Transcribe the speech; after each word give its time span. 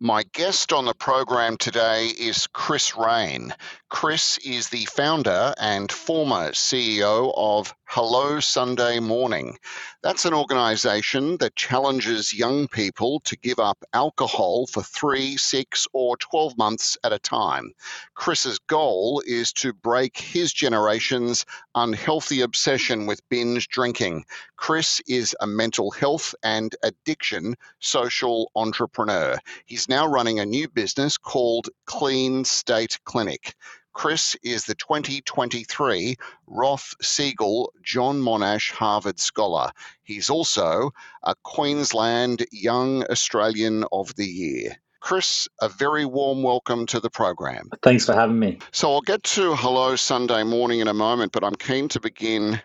My 0.00 0.22
guest 0.32 0.72
on 0.72 0.84
the 0.84 0.94
program 0.94 1.56
today 1.56 2.06
is 2.06 2.46
Chris 2.46 2.96
Raine. 2.96 3.52
Chris 3.88 4.38
is 4.38 4.68
the 4.68 4.84
founder 4.84 5.54
and 5.58 5.90
former 5.90 6.52
CEO 6.52 7.32
of 7.34 7.74
Hello 7.86 8.38
Sunday 8.38 9.00
Morning. 9.00 9.58
That's 10.02 10.26
an 10.26 10.34
organization 10.34 11.38
that 11.38 11.56
challenges 11.56 12.34
young 12.34 12.68
people 12.68 13.20
to 13.20 13.36
give 13.38 13.58
up 13.58 13.82
alcohol 13.94 14.66
for 14.66 14.82
three, 14.82 15.38
six, 15.38 15.88
or 15.94 16.18
12 16.18 16.58
months 16.58 16.98
at 17.02 17.14
a 17.14 17.18
time. 17.18 17.72
Chris's 18.14 18.58
goal 18.58 19.22
is 19.26 19.54
to 19.54 19.72
break 19.72 20.18
his 20.18 20.52
generation's 20.52 21.46
unhealthy 21.74 22.42
obsession 22.42 23.06
with 23.06 23.26
binge 23.30 23.68
drinking. 23.68 24.26
Chris 24.56 25.00
is 25.08 25.34
a 25.40 25.46
mental 25.46 25.90
health 25.90 26.34
and 26.42 26.76
addiction 26.82 27.56
social 27.80 28.52
entrepreneur. 28.54 29.38
He's 29.64 29.87
now 29.88 30.06
running 30.06 30.38
a 30.38 30.46
new 30.46 30.68
business 30.68 31.16
called 31.16 31.68
Clean 31.86 32.44
Slate 32.44 32.98
Clinic. 33.04 33.54
Chris 33.92 34.36
is 34.44 34.64
the 34.64 34.74
2023 34.76 36.14
Roth 36.46 36.94
Siegel 37.02 37.72
John 37.82 38.20
Monash 38.20 38.70
Harvard 38.70 39.18
Scholar. 39.18 39.70
He's 40.04 40.30
also 40.30 40.92
a 41.24 41.34
Queensland 41.42 42.46
Young 42.52 43.02
Australian 43.10 43.84
of 43.90 44.14
the 44.14 44.26
Year. 44.26 44.76
Chris, 45.00 45.48
a 45.60 45.68
very 45.68 46.04
warm 46.04 46.42
welcome 46.42 46.86
to 46.86 47.00
the 47.00 47.10
program. 47.10 47.70
Thanks 47.82 48.04
for 48.04 48.14
having 48.14 48.38
me. 48.38 48.58
So 48.72 48.92
I'll 48.92 49.00
get 49.00 49.22
to 49.24 49.54
Hello 49.56 49.96
Sunday 49.96 50.44
Morning 50.44 50.80
in 50.80 50.88
a 50.88 50.94
moment, 50.94 51.32
but 51.32 51.42
I'm 51.44 51.54
keen 51.54 51.88
to 51.88 52.00
begin 52.00 52.60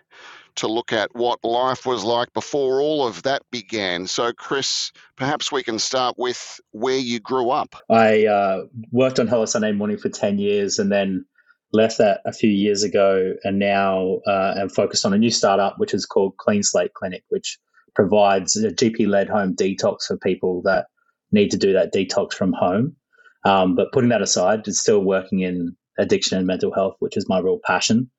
to 0.56 0.68
look 0.68 0.92
at 0.92 1.14
what 1.14 1.44
life 1.44 1.86
was 1.86 2.04
like 2.04 2.32
before 2.32 2.80
all 2.80 3.06
of 3.06 3.22
that 3.22 3.42
began. 3.50 4.06
So, 4.06 4.32
Chris, 4.32 4.92
perhaps 5.16 5.50
we 5.50 5.62
can 5.62 5.78
start 5.78 6.16
with 6.18 6.60
where 6.72 6.98
you 6.98 7.20
grew 7.20 7.50
up. 7.50 7.76
I 7.90 8.26
uh, 8.26 8.64
worked 8.92 9.18
on 9.18 9.26
Hello 9.26 9.44
Sunday 9.44 9.72
Morning 9.72 9.96
for 9.96 10.08
10 10.08 10.38
years 10.38 10.78
and 10.78 10.90
then 10.90 11.24
left 11.72 11.98
that 11.98 12.20
a 12.24 12.32
few 12.32 12.50
years 12.50 12.82
ago 12.82 13.34
and 13.42 13.58
now 13.58 14.20
uh, 14.26 14.54
am 14.56 14.68
focused 14.68 15.04
on 15.04 15.12
a 15.12 15.18
new 15.18 15.30
startup, 15.30 15.78
which 15.78 15.92
is 15.92 16.06
called 16.06 16.36
Clean 16.38 16.62
Slate 16.62 16.94
Clinic, 16.94 17.24
which 17.28 17.58
provides 17.94 18.56
a 18.56 18.70
GP 18.70 19.08
led 19.08 19.28
home 19.28 19.54
detox 19.54 20.06
for 20.06 20.16
people 20.16 20.62
that 20.62 20.86
need 21.32 21.50
to 21.50 21.56
do 21.56 21.72
that 21.72 21.92
detox 21.92 22.32
from 22.32 22.52
home. 22.52 22.96
Um, 23.44 23.74
but 23.74 23.92
putting 23.92 24.10
that 24.10 24.22
aside, 24.22 24.66
it's 24.66 24.80
still 24.80 25.00
working 25.00 25.40
in 25.40 25.76
addiction 25.98 26.38
and 26.38 26.46
mental 26.46 26.72
health, 26.72 26.96
which 27.00 27.16
is 27.16 27.28
my 27.28 27.38
real 27.38 27.60
passion. 27.64 28.10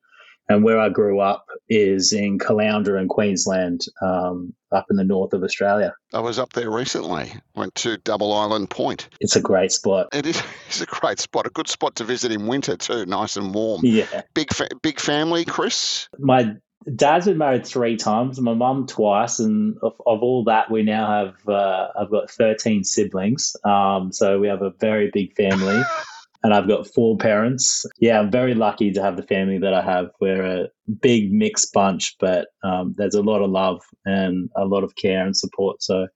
And 0.48 0.62
where 0.62 0.78
I 0.78 0.88
grew 0.88 1.20
up 1.20 1.46
is 1.68 2.12
in 2.12 2.38
Caloundra 2.38 3.00
in 3.00 3.08
Queensland, 3.08 3.82
um, 4.00 4.54
up 4.72 4.86
in 4.90 4.96
the 4.96 5.04
north 5.04 5.32
of 5.32 5.42
Australia. 5.42 5.94
I 6.12 6.20
was 6.20 6.38
up 6.38 6.52
there 6.52 6.70
recently. 6.70 7.32
Went 7.54 7.74
to 7.76 7.96
Double 7.98 8.32
Island 8.32 8.70
Point. 8.70 9.08
It's 9.20 9.36
a 9.36 9.40
great 9.40 9.72
spot. 9.72 10.08
It 10.12 10.26
is. 10.26 10.42
It's 10.68 10.80
a 10.80 10.86
great 10.86 11.20
spot. 11.20 11.46
A 11.46 11.50
good 11.50 11.68
spot 11.68 11.94
to 11.96 12.04
visit 12.04 12.32
in 12.32 12.48
winter 12.48 12.76
too. 12.76 13.06
Nice 13.06 13.36
and 13.36 13.54
warm. 13.54 13.82
Yeah. 13.84 14.22
Big 14.34 14.52
fa- 14.52 14.68
big 14.82 15.00
family, 15.00 15.44
Chris. 15.44 16.08
My 16.18 16.56
dad's 16.92 17.26
been 17.26 17.38
married 17.38 17.64
three 17.64 17.96
times. 17.96 18.40
My 18.40 18.52
mum 18.52 18.86
twice, 18.86 19.38
and 19.38 19.76
of, 19.80 19.92
of 20.04 20.22
all 20.22 20.44
that, 20.44 20.70
we 20.70 20.82
now 20.82 21.24
have 21.24 21.48
uh, 21.48 21.88
I've 21.98 22.10
got 22.10 22.30
thirteen 22.30 22.84
siblings. 22.84 23.56
Um, 23.64 24.12
so 24.12 24.40
we 24.40 24.48
have 24.48 24.62
a 24.62 24.70
very 24.70 25.10
big 25.12 25.34
family. 25.36 25.82
and 26.46 26.54
I've 26.54 26.68
got 26.68 26.86
four 26.86 27.16
parents. 27.16 27.84
Yeah, 27.98 28.20
I'm 28.20 28.30
very 28.30 28.54
lucky 28.54 28.92
to 28.92 29.02
have 29.02 29.16
the 29.16 29.24
family 29.24 29.58
that 29.58 29.74
I 29.74 29.82
have. 29.82 30.10
We're 30.20 30.44
a 30.44 30.68
big 31.02 31.32
mixed 31.32 31.72
bunch, 31.72 32.14
but 32.20 32.46
um, 32.62 32.94
there's 32.96 33.16
a 33.16 33.20
lot 33.20 33.42
of 33.42 33.50
love 33.50 33.82
and 34.04 34.48
a 34.54 34.64
lot 34.64 34.84
of 34.84 34.94
care 34.94 35.26
and 35.26 35.36
support. 35.36 35.82
So 35.82 36.06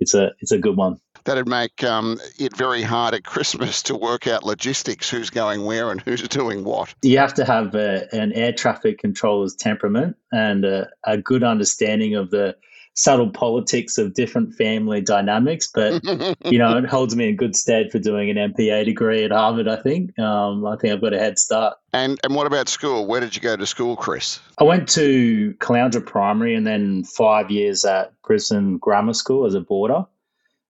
it's 0.00 0.14
a 0.14 0.32
it's 0.40 0.50
a 0.50 0.58
good 0.58 0.76
one. 0.76 0.96
That'd 1.26 1.46
make 1.46 1.84
um, 1.84 2.18
it 2.40 2.56
very 2.56 2.82
hard 2.82 3.14
at 3.14 3.22
Christmas 3.22 3.80
to 3.84 3.94
work 3.94 4.26
out 4.26 4.42
logistics, 4.42 5.08
who's 5.08 5.30
going 5.30 5.64
where 5.64 5.92
and 5.92 6.00
who's 6.00 6.26
doing 6.26 6.64
what. 6.64 6.92
You 7.02 7.18
have 7.18 7.34
to 7.34 7.44
have 7.44 7.76
a, 7.76 8.08
an 8.12 8.32
air 8.32 8.52
traffic 8.52 8.98
controller's 8.98 9.54
temperament 9.54 10.16
and 10.32 10.64
a, 10.64 10.88
a 11.04 11.18
good 11.18 11.44
understanding 11.44 12.16
of 12.16 12.30
the 12.30 12.56
subtle 12.98 13.30
politics 13.30 13.96
of 13.96 14.12
different 14.12 14.52
family 14.52 15.00
dynamics, 15.00 15.68
but 15.72 16.04
you 16.44 16.58
know, 16.58 16.76
it 16.76 16.84
holds 16.84 17.14
me 17.14 17.28
in 17.28 17.36
good 17.36 17.54
stead 17.54 17.92
for 17.92 18.00
doing 18.00 18.28
an 18.28 18.52
MPA 18.52 18.84
degree 18.84 19.24
at 19.24 19.30
Harvard. 19.30 19.68
I 19.68 19.76
think. 19.76 20.18
Um, 20.18 20.66
I 20.66 20.76
think 20.76 20.92
I've 20.92 21.00
got 21.00 21.14
a 21.14 21.18
head 21.18 21.38
start. 21.38 21.78
And 21.92 22.18
and 22.24 22.34
what 22.34 22.46
about 22.48 22.68
school? 22.68 23.06
Where 23.06 23.20
did 23.20 23.36
you 23.36 23.40
go 23.40 23.56
to 23.56 23.66
school, 23.66 23.94
Chris? 23.96 24.40
I 24.58 24.64
went 24.64 24.88
to 24.90 25.54
Caloundra 25.60 26.04
Primary 26.04 26.56
and 26.56 26.66
then 26.66 27.04
five 27.04 27.50
years 27.50 27.84
at 27.84 28.12
Brisbane 28.22 28.78
Grammar 28.78 29.14
School 29.14 29.46
as 29.46 29.54
a 29.54 29.60
boarder. 29.60 30.04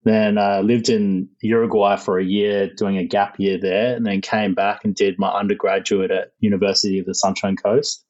Then 0.05 0.38
I 0.38 0.59
uh, 0.59 0.62
lived 0.62 0.88
in 0.88 1.28
Uruguay 1.41 1.97
for 1.97 2.19
a 2.19 2.25
year, 2.25 2.71
doing 2.75 2.99
a 2.99 3.05
gap 3.05 3.38
year 3.41 3.59
there, 3.59 3.97
and 3.97 4.06
then 4.06 4.21
came 4.21 4.55
back 4.55 4.84
and 4.84 4.94
did 4.94 5.19
my 5.19 5.28
undergraduate 5.28 6.11
at 6.11 6.33
University 6.41 6.99
of 6.99 7.06
the 7.06 7.15
Sunshine 7.15 7.56
Coast 7.56 8.05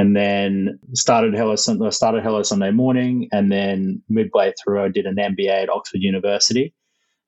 and 0.00 0.16
then 0.16 0.78
started 0.94 1.34
Hello 1.34 1.56
started 1.56 2.22
Hello 2.22 2.42
Sunday 2.42 2.70
Morning, 2.70 3.28
and 3.32 3.52
then 3.52 4.02
midway 4.08 4.54
through 4.58 4.82
I 4.82 4.88
did 4.88 5.04
an 5.04 5.16
MBA 5.16 5.64
at 5.64 5.68
Oxford 5.68 6.00
University, 6.00 6.74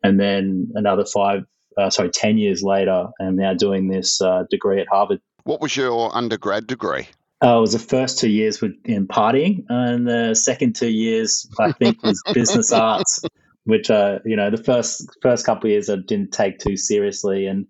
and 0.03 0.19
then 0.19 0.71
another 0.75 1.05
five, 1.05 1.43
uh, 1.77 1.91
sorry, 1.91 2.09
ten 2.09 2.39
years 2.39 2.63
later, 2.63 3.09
I'm 3.21 3.37
now 3.37 3.53
doing 3.53 3.89
this 3.89 4.23
uh, 4.23 4.45
degree 4.51 4.81
at 4.81 4.87
Harvard. 4.91 5.21
What 5.45 5.61
was 5.61 5.77
your 5.77 6.17
undergrad 6.17 6.67
degree? 6.67 7.09
Uh, 7.45 7.59
it 7.59 7.61
was 7.61 7.73
the 7.75 7.79
first 7.79 8.21
two 8.21 8.31
years 8.31 8.63
with, 8.63 8.73
in 8.87 9.07
partying, 9.07 9.67
and 9.69 10.09
the 10.09 10.35
second 10.35 10.75
two 10.75 10.91
years 10.91 11.47
I 11.61 11.73
think 11.73 12.03
was 12.03 12.23
business 12.33 12.73
arts, 12.73 13.23
which 13.65 13.91
uh, 13.91 14.21
you 14.25 14.37
know 14.37 14.49
the 14.49 14.63
first 14.63 15.11
first 15.21 15.45
couple 15.45 15.69
of 15.69 15.73
years 15.73 15.91
I 15.91 15.97
didn't 15.97 16.33
take 16.33 16.59
too 16.59 16.79
seriously, 16.79 17.49
and 17.49 17.67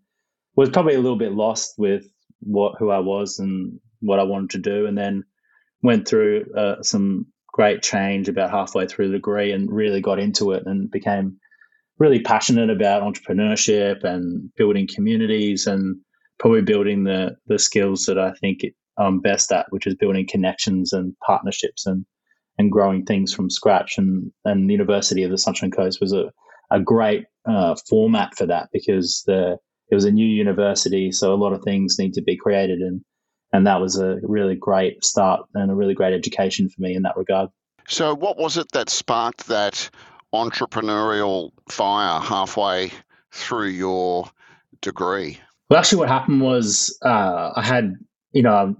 was 0.55 0.71
probably 0.71 0.95
a 0.95 1.01
little 1.01 1.19
bit 1.19 1.33
lost 1.33 1.75
with 1.77 2.05
what 2.39 2.75
who 2.79 2.91
I 2.91 3.01
was 3.01 3.41
and 3.41 3.81
what 4.03 4.21
I 4.21 4.25
wanted 4.25 4.51
to 4.51 4.59
do, 4.59 4.87
and 4.87 4.97
then 4.97 5.25
went 5.83 6.07
through 6.07 6.45
uh, 6.57 6.83
some 6.83 7.27
great 7.53 7.83
change 7.83 8.29
about 8.29 8.51
halfway 8.51 8.87
through 8.87 9.09
the 9.09 9.19
degree 9.19 9.53
and 9.53 9.71
really 9.71 10.01
got 10.01 10.19
into 10.19 10.53
it 10.53 10.63
and 10.67 10.91
became 10.91 11.39
really 11.99 12.21
passionate 12.21 12.71
about 12.71 13.03
entrepreneurship 13.03 14.03
and 14.05 14.51
building 14.57 14.89
communities 14.93 15.67
and 15.67 15.97
probably 16.39 16.63
building 16.63 17.05
the 17.05 17.37
the 17.47 17.59
skills 17.59 18.05
that 18.07 18.19
I 18.19 18.33
think 18.41 18.61
I'm 18.99 19.21
best 19.21 19.53
at, 19.53 19.67
which 19.71 19.87
is 19.87 19.95
building 19.95 20.27
connections 20.29 20.93
and 20.93 21.15
partnerships 21.27 21.87
and 21.87 22.05
and 22.59 22.71
growing 22.71 23.05
things 23.05 23.33
from 23.33 23.51
scratch. 23.51 23.99
And 23.99 24.33
and 24.45 24.69
the 24.69 24.73
University 24.73 25.23
of 25.23 25.31
the 25.31 25.39
Sunshine 25.39 25.71
Coast 25.71 25.99
was 26.01 26.13
a 26.13 26.33
a 26.71 26.81
great 26.81 27.27
uh, 27.47 27.77
format 27.89 28.35
for 28.37 28.47
that 28.47 28.69
because 28.73 29.23
the 29.27 29.59
it 29.91 29.95
was 29.95 30.05
a 30.07 30.11
new 30.11 30.27
university, 30.27 31.13
so 31.13 31.35
a 31.35 31.37
lot 31.37 31.53
of 31.53 31.63
things 31.63 31.97
need 31.99 32.15
to 32.15 32.23
be 32.23 32.37
created 32.37 32.81
and 32.81 33.03
and 33.53 33.67
that 33.67 33.81
was 33.81 33.99
a 33.99 34.19
really 34.23 34.55
great 34.55 35.05
start 35.05 35.47
and 35.55 35.71
a 35.71 35.75
really 35.75 35.95
great 35.95 36.15
education 36.15 36.69
for 36.69 36.81
me 36.81 36.95
in 36.95 37.03
that 37.03 37.17
regard. 37.17 37.51
So, 37.89 38.15
what 38.15 38.39
was 38.39 38.57
it 38.57 38.71
that 38.73 38.89
sparked 38.89 39.49
that 39.49 39.91
entrepreneurial 40.33 41.51
fire 41.69 42.21
halfway 42.21 42.91
through 43.33 43.69
your 43.69 44.31
degree? 44.81 45.39
Well, 45.69 45.79
actually, 45.79 45.99
what 45.99 46.09
happened 46.09 46.41
was 46.41 46.97
uh, 47.05 47.53
I 47.55 47.63
had, 47.63 47.95
you 48.33 48.43
know, 48.43 48.77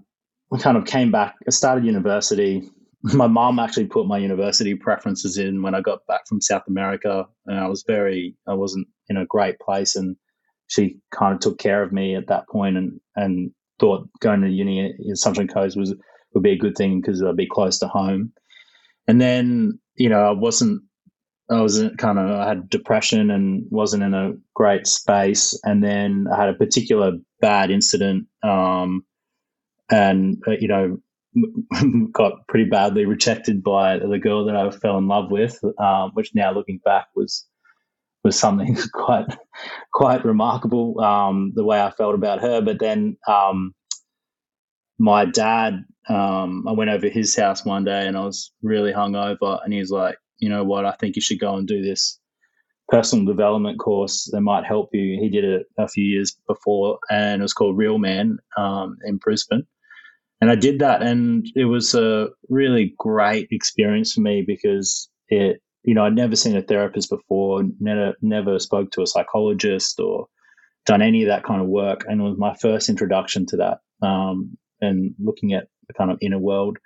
I 0.53 0.59
kind 0.59 0.77
of 0.77 0.85
came 0.85 1.11
back. 1.11 1.37
I 1.47 1.51
started 1.51 1.85
university. 1.85 2.71
My 3.03 3.27
mom 3.27 3.59
actually 3.59 3.87
put 3.87 4.07
my 4.07 4.19
university 4.19 4.77
preferences 4.77 5.37
in 5.37 5.61
when 5.61 5.75
I 5.75 5.81
got 5.81 6.07
back 6.07 6.29
from 6.29 6.41
South 6.41 6.63
America, 6.69 7.27
and 7.47 7.59
I 7.59 7.67
was 7.67 7.83
very, 7.85 8.37
I 8.47 8.55
wasn't 8.55 8.87
in 9.09 9.17
a 9.17 9.27
great 9.27 9.59
place, 9.59 9.97
and 9.97 10.15
she 10.69 11.01
kind 11.11 11.35
of 11.35 11.41
took 11.41 11.59
care 11.59 11.83
of 11.83 11.91
me 11.91 12.15
at 12.15 12.29
that 12.29 12.49
point, 12.49 12.77
and 12.77 13.01
and 13.17 13.51
thought 13.79 14.09
going 14.21 14.43
to 14.43 14.49
uni 14.49 14.95
in 14.99 15.17
Sunshine 15.17 15.49
Coast 15.49 15.77
was 15.77 15.95
would 16.35 16.43
be 16.43 16.53
a 16.53 16.59
good 16.59 16.77
thing 16.77 17.01
because 17.01 17.23
I'd 17.23 17.37
be 17.37 17.47
close 17.47 17.79
to 17.81 17.89
home. 17.89 18.33
And 19.07 19.21
then 19.21 19.79
you 19.97 20.09
know 20.09 20.21
I 20.21 20.33
wasn't 20.33 20.83
I 21.51 21.61
was 21.61 21.83
kind 21.99 22.19
of 22.19 22.31
I 22.31 22.49
had 22.49 22.71
depression 22.71 23.31
and 23.31 23.67
wasn't 23.71 24.03
in 24.03 24.15
a 24.15 24.33
great 24.55 24.87
space. 24.87 25.59
And 25.65 25.83
then 25.83 26.27
I 26.33 26.41
had 26.41 26.49
a 26.49 26.55
particular 26.55 27.13
bad 27.41 27.71
incident, 27.71 28.27
um, 28.43 29.05
and 29.91 30.43
uh, 30.47 30.53
you 30.59 30.69
know 30.69 30.99
got 32.13 32.47
pretty 32.49 32.69
badly 32.69 33.05
rejected 33.05 33.63
by 33.63 33.99
the 33.99 34.19
girl 34.19 34.47
that 34.47 34.57
I 34.57 34.71
fell 34.71 34.99
in 34.99 35.09
love 35.09 35.31
with, 35.31 35.59
um, 35.79 36.13
which 36.15 36.33
now 36.35 36.53
looking 36.53 36.81
back 36.85 37.07
was 37.15 37.47
was 38.25 38.39
something 38.39 38.77
quite 38.93 39.27
quite 39.93 40.25
remarkable. 40.25 41.01
Um, 41.01 41.53
the 41.55 41.65
way 41.65 41.81
I 41.81 41.91
felt 41.91 42.15
about 42.15 42.41
her, 42.41 42.61
but 42.61 42.79
then 42.79 43.17
um, 43.27 43.75
my 44.99 45.25
dad, 45.25 45.85
um, 46.09 46.67
I 46.69 46.73
went 46.73 46.91
over 46.91 47.09
his 47.09 47.37
house 47.37 47.65
one 47.65 47.85
day 47.85 48.07
and 48.07 48.17
I 48.17 48.25
was 48.25 48.53
really 48.63 48.93
hungover, 48.93 49.63
and 49.65 49.73
he 49.73 49.79
was 49.79 49.91
like, 49.91 50.17
"You 50.39 50.49
know 50.49 50.65
what? 50.65 50.85
I 50.85 50.93
think 50.93 51.17
you 51.17 51.23
should 51.23 51.41
go 51.41 51.57
and 51.57 51.67
do 51.67 51.83
this 51.83 52.19
personal 52.89 53.25
development 53.25 53.79
course 53.79 54.29
that 54.33 54.41
might 54.41 54.65
help 54.65 54.91
you." 54.93 55.19
He 55.21 55.29
did 55.29 55.45
it 55.45 55.67
a 55.79 55.89
few 55.89 56.05
years 56.05 56.37
before, 56.47 56.99
and 57.11 57.41
it 57.41 57.45
was 57.45 57.55
called 57.55 57.77
Real 57.77 57.99
Man 57.99 58.39
um, 58.57 58.99
in 59.05 59.17
Brisbane. 59.17 59.67
And 60.41 60.51
I 60.51 60.57
did 60.57 60.81
that, 60.81 61.03
and 61.03 61.47
it 61.55 61.67
was 61.67 61.95
a 61.95 62.29
really 62.49 62.95
great 62.99 63.47
experience 63.53 64.13
for 64.15 64.23
me 64.23 64.43
because 64.45 65.09
it 65.29 65.63
you 65.85 65.95
know, 65.95 66.05
I'd 66.05 66.15
never 66.15 66.37
seen 66.37 66.57
a 66.57 66.63
therapist 66.63 67.11
before, 67.11 67.65
never 67.81 68.15
never 68.23 68.59
spoke 68.59 68.91
to 68.93 69.03
a 69.03 69.07
psychologist 69.07 69.99
or 69.99 70.27
done 70.87 71.03
any 71.03 71.23
of 71.23 71.29
that 71.29 71.45
kind 71.45 71.61
of 71.61 71.69
work, 71.69 72.05
and 72.07 72.21
it 72.21 72.25
was 72.25 72.39
my 72.39 72.55
first 72.55 72.89
introduction 72.89 73.47
to 73.47 73.57
that. 73.57 73.79
Um, 74.07 74.57
and 74.81 75.15
looking 75.19 75.53
at 75.53 75.69
the 75.89 75.95
kind 75.95 76.11
of 76.11 76.19
inner 76.21 76.39
world 76.39 76.79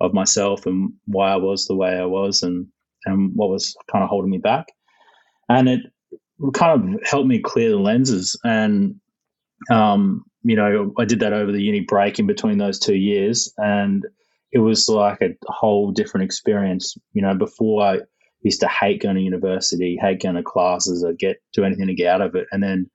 of 0.00 0.14
myself 0.14 0.66
and 0.66 0.92
why 1.06 1.30
I 1.30 1.36
was 1.36 1.66
the 1.66 1.76
way 1.76 1.96
I 1.96 2.06
was, 2.06 2.42
and 2.42 2.66
and 3.06 3.32
what 3.34 3.50
was 3.50 3.74
kind 3.90 4.02
of 4.02 4.10
holding 4.10 4.30
me 4.30 4.38
back, 4.38 4.66
and 5.48 5.68
it 5.68 5.80
kind 6.54 6.94
of 6.94 7.02
helped 7.04 7.28
me 7.28 7.40
clear 7.40 7.70
the 7.70 7.76
lenses. 7.76 8.38
And 8.44 8.96
um, 9.70 10.24
you 10.42 10.56
know, 10.56 10.92
I 10.98 11.04
did 11.04 11.20
that 11.20 11.32
over 11.32 11.52
the 11.52 11.62
uni 11.62 11.80
break 11.80 12.18
in 12.18 12.26
between 12.26 12.58
those 12.58 12.78
two 12.78 12.96
years, 12.96 13.52
and 13.58 14.04
it 14.52 14.58
was 14.58 14.88
like 14.88 15.20
a 15.20 15.34
whole 15.46 15.92
different 15.92 16.24
experience. 16.24 16.96
You 17.12 17.22
know, 17.22 17.34
before 17.34 17.82
I 17.82 17.98
used 18.42 18.60
to 18.60 18.68
hate 18.68 19.02
going 19.02 19.16
to 19.16 19.22
university, 19.22 19.98
hate 20.00 20.22
going 20.22 20.36
to 20.36 20.42
classes, 20.42 21.04
or 21.04 21.12
get 21.12 21.42
do 21.52 21.64
anything 21.64 21.86
to 21.86 21.94
get 21.94 22.14
out 22.14 22.22
of 22.22 22.34
it, 22.34 22.46
and 22.52 22.62
then 22.62 22.90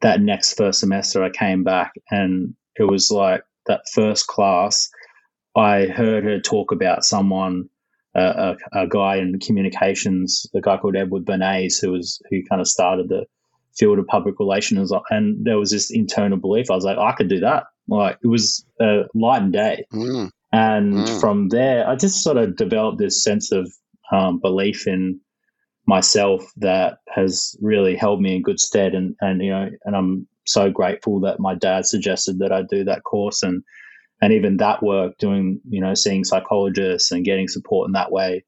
that 0.00 0.20
next 0.20 0.56
first 0.56 0.80
semester, 0.80 1.22
I 1.22 1.30
came 1.30 1.62
back, 1.62 1.92
and 2.10 2.54
it 2.76 2.84
was 2.84 3.10
like 3.10 3.42
that 3.66 3.82
first 3.92 4.26
class. 4.26 4.88
I 5.56 5.86
heard 5.86 6.24
her 6.24 6.40
talk 6.40 6.72
about 6.72 7.04
someone, 7.04 7.68
uh, 8.14 8.54
a, 8.72 8.82
a, 8.82 8.86
guy 8.86 9.16
in 9.16 9.38
communications, 9.40 10.46
a 10.54 10.60
guy 10.60 10.76
called 10.76 10.96
Edward 10.96 11.24
Bernays, 11.24 11.80
who 11.80 11.92
was 11.92 12.20
who 12.30 12.42
kind 12.48 12.60
of 12.60 12.68
started 12.68 13.08
the 13.08 13.26
field 13.76 13.98
of 13.98 14.06
public 14.06 14.38
relations, 14.38 14.92
and 15.10 15.44
there 15.44 15.58
was 15.58 15.70
this 15.70 15.90
internal 15.90 16.38
belief. 16.38 16.70
I 16.70 16.74
was 16.74 16.84
like, 16.84 16.98
I 16.98 17.12
could 17.12 17.28
do 17.28 17.40
that. 17.40 17.64
Like 17.88 18.18
it 18.22 18.28
was 18.28 18.64
a 18.80 19.02
light 19.14 19.42
and 19.42 19.52
day. 19.52 19.84
Mm. 19.92 20.30
And 20.52 20.94
mm. 20.94 21.20
from 21.20 21.48
there, 21.48 21.88
I 21.88 21.96
just 21.96 22.22
sort 22.22 22.36
of 22.36 22.56
developed 22.56 22.98
this 22.98 23.22
sense 23.22 23.52
of 23.52 23.72
um, 24.12 24.40
belief 24.40 24.86
in 24.86 25.20
myself 25.86 26.44
that 26.56 26.98
has 27.08 27.56
really 27.60 27.96
held 27.96 28.20
me 28.20 28.36
in 28.36 28.42
good 28.42 28.60
stead. 28.60 28.94
And, 28.94 29.16
and, 29.20 29.42
you 29.42 29.50
know, 29.50 29.70
and 29.84 29.96
I'm 29.96 30.26
so 30.46 30.70
grateful 30.70 31.20
that 31.20 31.40
my 31.40 31.54
dad 31.54 31.86
suggested 31.86 32.38
that 32.38 32.52
I 32.52 32.62
do 32.62 32.84
that 32.84 33.02
course. 33.04 33.42
And, 33.42 33.62
and 34.20 34.32
even 34.32 34.58
that 34.58 34.82
work 34.82 35.18
doing, 35.18 35.60
you 35.68 35.80
know, 35.80 35.94
seeing 35.94 36.24
psychologists 36.24 37.10
and 37.10 37.24
getting 37.24 37.48
support 37.48 37.88
in 37.88 37.92
that 37.92 38.12
way, 38.12 38.44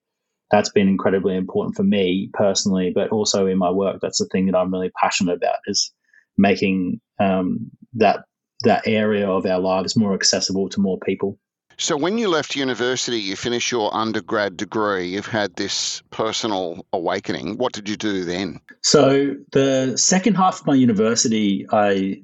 that's 0.51 0.69
been 0.69 0.89
incredibly 0.89 1.35
important 1.35 1.75
for 1.75 1.83
me 1.83 2.31
personally, 2.35 2.93
but 2.95 3.09
also 3.11 3.47
in 3.47 3.59
my 3.59 3.71
work. 3.71 4.01
That's 4.03 4.19
the 4.19 4.29
thing 4.31 4.47
that 4.47 4.57
I'm 4.57 4.73
really 4.73 4.93
passionate 5.01 5.37
about 5.37 5.57
is 5.67 5.93
making 6.37 7.01
um, 7.19 7.71
that 7.95 8.25
that 8.65 8.87
area 8.87 9.29
of 9.29 9.47
our 9.47 9.59
lives 9.59 9.97
more 9.97 10.15
accessible 10.15 10.69
to 10.69 10.81
more 10.81 10.99
people. 11.01 11.39
So, 11.83 11.97
when 11.97 12.17
you 12.17 12.29
left 12.29 12.55
university, 12.55 13.19
you 13.19 13.35
finished 13.35 13.73
your 13.73 13.93
undergrad 13.93 14.57
degree, 14.57 15.09
you've 15.09 15.27
had 15.27 15.57
this 15.57 16.01
personal 16.11 16.87
awakening. 16.93 17.59
What 17.59 17.73
did 17.73 17.89
you 17.89 17.97
do 17.97 18.23
then? 18.23 18.61
So, 18.83 19.35
the 19.51 19.97
second 19.97 20.37
half 20.37 20.61
of 20.61 20.67
my 20.69 20.77
university, 20.77 21.67
I 21.73 22.23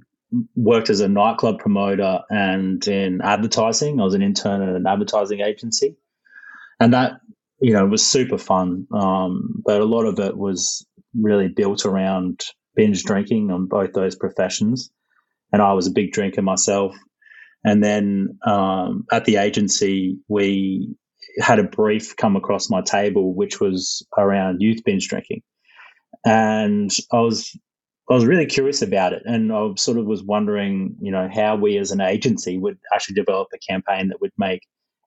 worked 0.55 0.91
as 0.91 1.01
a 1.01 1.09
nightclub 1.09 1.59
promoter 1.59 2.21
and 2.31 2.87
in 2.87 3.21
advertising. 3.21 4.01
I 4.01 4.05
was 4.05 4.15
an 4.15 4.23
intern 4.23 4.63
at 4.63 4.77
an 4.77 4.87
advertising 4.87 5.41
agency. 5.41 5.97
And 6.79 6.95
that, 6.95 7.21
you 7.61 7.73
know, 7.73 7.85
was 7.85 8.07
super 8.07 8.39
fun. 8.39 8.87
Um, 8.95 9.61
but 9.65 9.81
a 9.81 9.85
lot 9.85 10.05
of 10.05 10.21
it 10.21 10.37
was 10.37 10.87
really 11.21 11.49
built 11.49 11.85
around 11.85 12.45
binge 12.77 13.03
drinking 13.03 13.51
on 13.51 13.67
both 13.67 13.93
those 13.93 14.15
professions. 14.15 14.93
And 15.53 15.61
I 15.61 15.73
was 15.73 15.89
a 15.89 15.91
big 15.93 16.13
drinker 16.13 16.43
myself. 16.43 16.95
And 17.65 17.83
then 17.83 18.39
um, 18.47 19.07
at 19.11 19.25
the 19.25 19.37
agency, 19.37 20.19
we 20.29 20.95
had 21.41 21.59
a 21.59 21.65
brief 21.65 22.17
come 22.17 22.37
across 22.37 22.71
my 22.71 22.83
table, 22.83 23.35
which 23.35 23.61
was 23.61 24.07
around 24.17 24.61
youth 24.61 24.83
binge 24.85 25.09
drinking, 25.09 25.43
and 26.25 26.91
I 27.13 27.21
was 27.21 27.57
I 28.11 28.15
was 28.15 28.25
really 28.25 28.47
curious 28.47 28.81
about 28.81 29.13
it, 29.13 29.23
and 29.27 29.53
I 29.53 29.71
sort 29.77 29.99
of 29.99 30.07
was 30.07 30.23
wondering, 30.23 30.97
you 31.01 31.11
know, 31.11 31.29
how 31.33 31.57
we 31.57 31.77
as 31.79 31.91
an 31.91 32.01
agency 32.01 32.57
would 32.59 32.79
actually 32.95 33.17
develop 33.17 33.49
a 33.53 33.59
campaign 33.59 34.09
that 34.09 34.21
would 34.21 34.33
make 34.39 34.63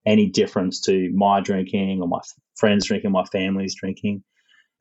any 0.05 0.29
difference 0.29 0.81
to 0.81 1.11
my 1.13 1.41
drinking 1.41 2.01
or 2.01 2.07
my 2.07 2.19
friends 2.55 2.85
drinking, 2.85 3.11
my 3.11 3.25
family's 3.25 3.75
drinking. 3.75 4.23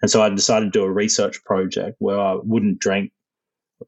And 0.02 0.11
so 0.11 0.23
I 0.23 0.31
decided 0.31 0.73
to 0.73 0.78
do 0.78 0.84
a 0.84 0.90
research 0.90 1.43
project 1.44 1.96
where 1.99 2.19
I 2.19 2.37
wouldn't 2.43 2.78
drink 2.78 3.12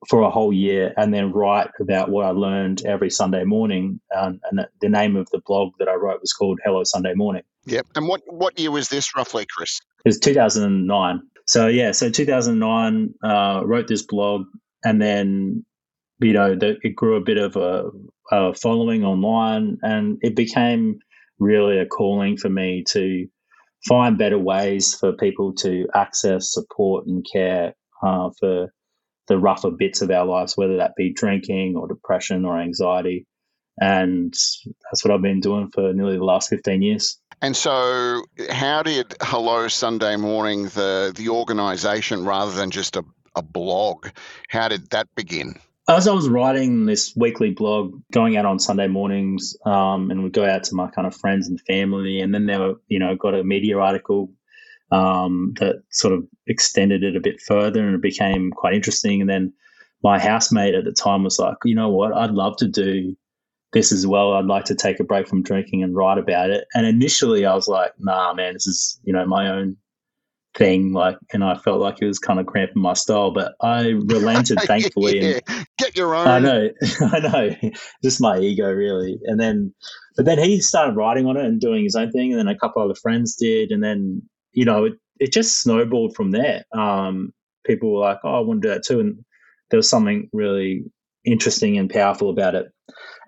for 0.09 0.23
a 0.23 0.31
whole 0.31 0.53
year 0.53 0.93
and 0.97 1.13
then 1.13 1.33
write 1.33 1.71
about 1.81 2.11
what 2.11 2.25
I 2.25 2.31
learned 2.31 2.85
every 2.85 3.11
Sunday 3.11 3.45
morning. 3.45 4.01
Um, 4.17 4.41
and 4.51 4.67
the 4.81 4.89
name 4.89 5.17
of 5.17 5.29
the 5.31 5.41
blog 5.47 5.73
that 5.79 5.89
I 5.89 5.95
wrote 5.95 6.21
was 6.21 6.33
called 6.33 6.61
Hello 6.65 6.83
Sunday 6.85 7.15
Morning. 7.15 7.43
Yep. 7.67 7.87
And 7.95 8.09
what, 8.09 8.23
what 8.27 8.59
year 8.59 8.71
was 8.71 8.89
this 8.89 9.15
roughly, 9.15 9.47
Chris? 9.55 9.81
It 10.05 10.09
was 10.09 10.19
2009. 10.19 11.21
So, 11.47 11.67
yeah, 11.69 11.93
so 11.93 12.11
2009, 12.11 13.15
uh, 13.23 13.63
wrote 13.65 13.89
this 13.89 14.03
blog 14.03 14.47
and 14.85 15.01
then, 15.01 15.65
you 16.21 16.33
know, 16.33 16.55
the, 16.55 16.77
it 16.83 16.97
grew 16.97 17.17
a 17.17 17.21
bit 17.21 17.37
of 17.37 17.57
a, 17.57 17.91
a 18.31 18.55
following 18.55 19.05
online 19.05 19.79
and 19.83 20.19
it 20.23 20.35
became 20.35 20.99
really 21.39 21.79
a 21.79 21.87
calling 21.87 22.37
for 22.37 22.49
me 22.49 22.85
to 22.89 23.27
find 23.89 24.17
better 24.17 24.39
ways 24.39 24.95
for 24.95 25.13
people 25.13 25.53
to 25.55 25.87
access 25.95 26.53
support 26.53 27.07
and 27.07 27.27
care 27.31 27.75
uh, 28.03 28.31
for 28.39 28.73
the 29.29 29.39
rougher 29.39 29.71
bits 29.71 30.03
of 30.03 30.11
our 30.11 30.27
lives, 30.27 30.57
whether 30.57 30.79
that 30.79 30.97
be 30.97 31.13
drinking 31.13 31.77
or 31.77 31.89
depression 31.89 32.45
or 32.45 32.61
anxiety. 32.61 33.27
And 33.81 34.33
that's 34.33 35.05
what 35.05 35.13
I've 35.13 35.23
been 35.23 35.41
doing 35.41 35.71
for 35.73 35.93
nearly 35.93 36.17
the 36.19 36.25
last 36.25 36.51
15 36.51 36.83
years. 36.83 37.19
And 37.41 37.57
so, 37.57 38.23
how 38.51 38.83
did 38.83 39.15
Hello 39.21 39.67
Sunday 39.69 40.17
Morning, 40.17 40.65
the, 40.65 41.13
the 41.17 41.31
organization, 41.31 42.25
rather 42.25 42.53
than 42.53 42.71
just 42.71 42.97
a, 42.97 43.05
a 43.35 43.43
blog, 43.43 44.09
how 44.49 44.69
did 44.69 44.91
that 44.91 45.09
begin? 45.15 45.55
As 45.89 46.07
I 46.07 46.13
was 46.13 46.29
writing 46.29 46.87
this 46.87 47.17
weekly 47.17 47.51
blog, 47.51 48.01
going 48.13 48.37
out 48.37 48.45
on 48.45 48.61
Sunday 48.61 48.87
mornings, 48.87 49.57
um, 49.67 50.13
and 50.13 50.23
would 50.23 50.33
go 50.33 50.47
out 50.47 50.65
to 50.65 50.77
my 50.77 50.89
kind 50.91 51.07
of 51.07 51.17
friends 51.17 51.49
and 51.49 51.61
family, 51.63 52.21
and 52.21 52.33
then 52.33 52.47
there 52.47 52.61
were, 52.61 52.75
you 52.87 53.01
know, 53.01 53.17
got 53.17 53.35
a 53.35 53.43
media 53.43 53.79
article 53.79 54.31
um, 54.93 55.55
that 55.59 55.83
sort 55.91 56.13
of 56.13 56.25
extended 56.47 57.03
it 57.03 57.17
a 57.17 57.21
bit 57.21 57.41
further 57.41 57.85
and 57.85 57.95
it 57.95 58.03
became 58.03 58.51
quite 58.51 58.75
interesting. 58.75 59.23
And 59.23 59.31
then 59.31 59.53
my 60.05 60.19
housemate 60.19 60.75
at 60.75 60.85
the 60.85 60.93
time 60.93 61.25
was 61.25 61.39
like, 61.39 61.57
you 61.65 61.75
know 61.75 61.89
what, 61.89 62.15
I'd 62.15 62.33
love 62.33 62.59
to 62.59 62.69
do 62.69 63.17
this 63.73 63.91
as 63.91 64.07
well. 64.07 64.35
I'd 64.35 64.45
like 64.45 64.67
to 64.67 64.75
take 64.75 65.01
a 65.01 65.05
break 65.05 65.27
from 65.27 65.43
drinking 65.43 65.83
and 65.83 65.97
write 65.97 66.19
about 66.19 66.51
it. 66.51 66.67
And 66.75 66.87
initially 66.87 67.47
I 67.47 67.55
was 67.55 67.69
like, 67.69 67.93
nah, 67.99 68.35
man, 68.35 68.53
this 68.53 68.67
is, 68.67 69.01
you 69.03 69.15
know, 69.15 69.25
my 69.25 69.49
own 69.49 69.79
thing. 70.55 70.93
Like, 70.93 71.17
and 71.33 71.43
I 71.43 71.55
felt 71.55 71.81
like 71.81 72.03
it 72.03 72.07
was 72.07 72.19
kind 72.19 72.39
of 72.39 72.45
cramping 72.45 72.83
my 72.83 72.93
style, 72.93 73.33
but 73.33 73.55
I 73.63 73.89
relented 73.89 74.59
thankfully. 74.67 75.23
yeah. 75.23 75.41
and 75.49 75.67
Get 75.79 75.97
your 75.97 76.15
own. 76.15 76.29
I 76.29 76.39
know, 76.39 76.69
I 77.01 77.19
know, 77.21 77.71
just 78.05 78.21
my 78.21 78.39
ego 78.39 78.71
really. 78.71 79.19
And 79.25 79.41
then, 79.41 79.73
but 80.17 80.27
then 80.27 80.39
he 80.39 80.61
started 80.61 80.97
writing 80.97 81.25
on 81.27 81.39
it 81.39 81.47
and 81.47 81.59
doing 81.59 81.85
his 81.85 81.97
own 81.97 82.11
thing. 82.11 82.33
And 82.33 82.39
then 82.39 82.55
a 82.55 82.59
couple 82.59 82.83
of 82.83 82.91
other 82.91 83.01
friends 83.01 83.37
did. 83.37 83.71
And 83.71 83.83
then 83.83 84.23
you 84.53 84.65
know, 84.65 84.87
it, 84.87 84.95
it 85.21 85.33
just 85.33 85.61
snowballed 85.63 86.17
from 86.17 86.31
there. 86.33 86.65
Um, 86.77 87.33
people 87.67 87.93
were 87.95 88.01
like, 88.01 88.19
oh, 88.25 88.37
I 88.37 88.41
want 88.41 88.63
to 88.63 88.69
do 88.69 88.75
that 88.75 88.85
too. 88.85 89.01
And 89.01 89.25
there 89.71 89.79
was 89.79 89.89
something 89.91 90.29
really 90.33 90.85
interesting 91.25 91.79
and 91.79 91.91
powerful 91.91 92.31
about 92.31 92.55
it. 92.55 92.67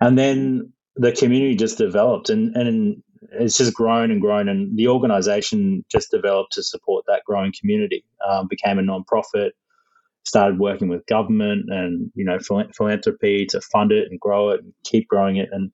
And 0.01 0.17
then 0.17 0.73
the 0.95 1.11
community 1.11 1.55
just 1.55 1.77
developed 1.77 2.29
and, 2.29 2.55
and 2.55 3.03
it's 3.33 3.57
just 3.57 3.73
grown 3.73 4.11
and 4.11 4.21
grown. 4.21 4.49
And 4.49 4.77
the 4.77 4.89
organization 4.89 5.85
just 5.91 6.11
developed 6.11 6.53
to 6.53 6.63
support 6.63 7.05
that 7.07 7.23
growing 7.25 7.53
community, 7.59 8.05
um, 8.27 8.47
became 8.49 8.79
a 8.79 8.83
nonprofit, 8.83 9.51
started 10.25 10.59
working 10.59 10.89
with 10.89 11.05
government 11.07 11.65
and, 11.69 12.11
you 12.15 12.25
know, 12.25 12.39
philanthropy 12.75 13.45
to 13.47 13.61
fund 13.61 13.91
it 13.91 14.07
and 14.09 14.19
grow 14.19 14.51
it 14.51 14.61
and 14.63 14.73
keep 14.85 15.07
growing 15.07 15.37
it. 15.37 15.49
And, 15.51 15.71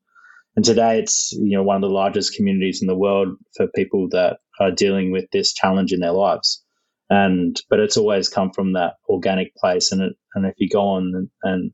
and 0.55 0.65
today 0.65 0.99
it's, 0.99 1.31
you 1.31 1.57
know, 1.57 1.63
one 1.63 1.77
of 1.77 1.81
the 1.81 1.93
largest 1.93 2.35
communities 2.35 2.81
in 2.81 2.87
the 2.87 2.97
world 2.97 3.29
for 3.55 3.67
people 3.67 4.09
that 4.11 4.37
are 4.59 4.71
dealing 4.71 5.11
with 5.11 5.25
this 5.31 5.53
challenge 5.53 5.93
in 5.93 6.01
their 6.01 6.11
lives. 6.11 6.63
And 7.09 7.59
but 7.69 7.79
it's 7.79 7.97
always 7.97 8.29
come 8.29 8.51
from 8.51 8.73
that 8.73 8.93
organic 9.07 9.55
place. 9.55 9.91
And 9.91 10.01
it, 10.01 10.13
and 10.35 10.45
if 10.45 10.55
you 10.57 10.69
go 10.69 10.81
on 10.81 11.13
and, 11.15 11.29
and 11.43 11.71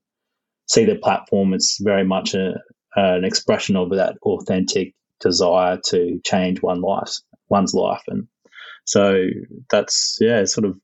see 0.67 0.85
the 0.85 0.95
platform, 0.95 1.53
it's 1.53 1.79
very 1.81 2.03
much 2.03 2.33
a, 2.33 2.55
an 2.95 3.23
expression 3.23 3.75
of 3.75 3.89
that 3.91 4.15
authentic 4.23 4.93
desire 5.19 5.79
to 5.87 6.19
change 6.23 6.61
one 6.61 6.81
life, 6.81 7.13
one's 7.49 7.73
life. 7.73 8.01
And 8.07 8.27
so 8.85 9.25
that's 9.69 10.17
yeah, 10.21 10.45
sort 10.45 10.65
of 10.65 10.77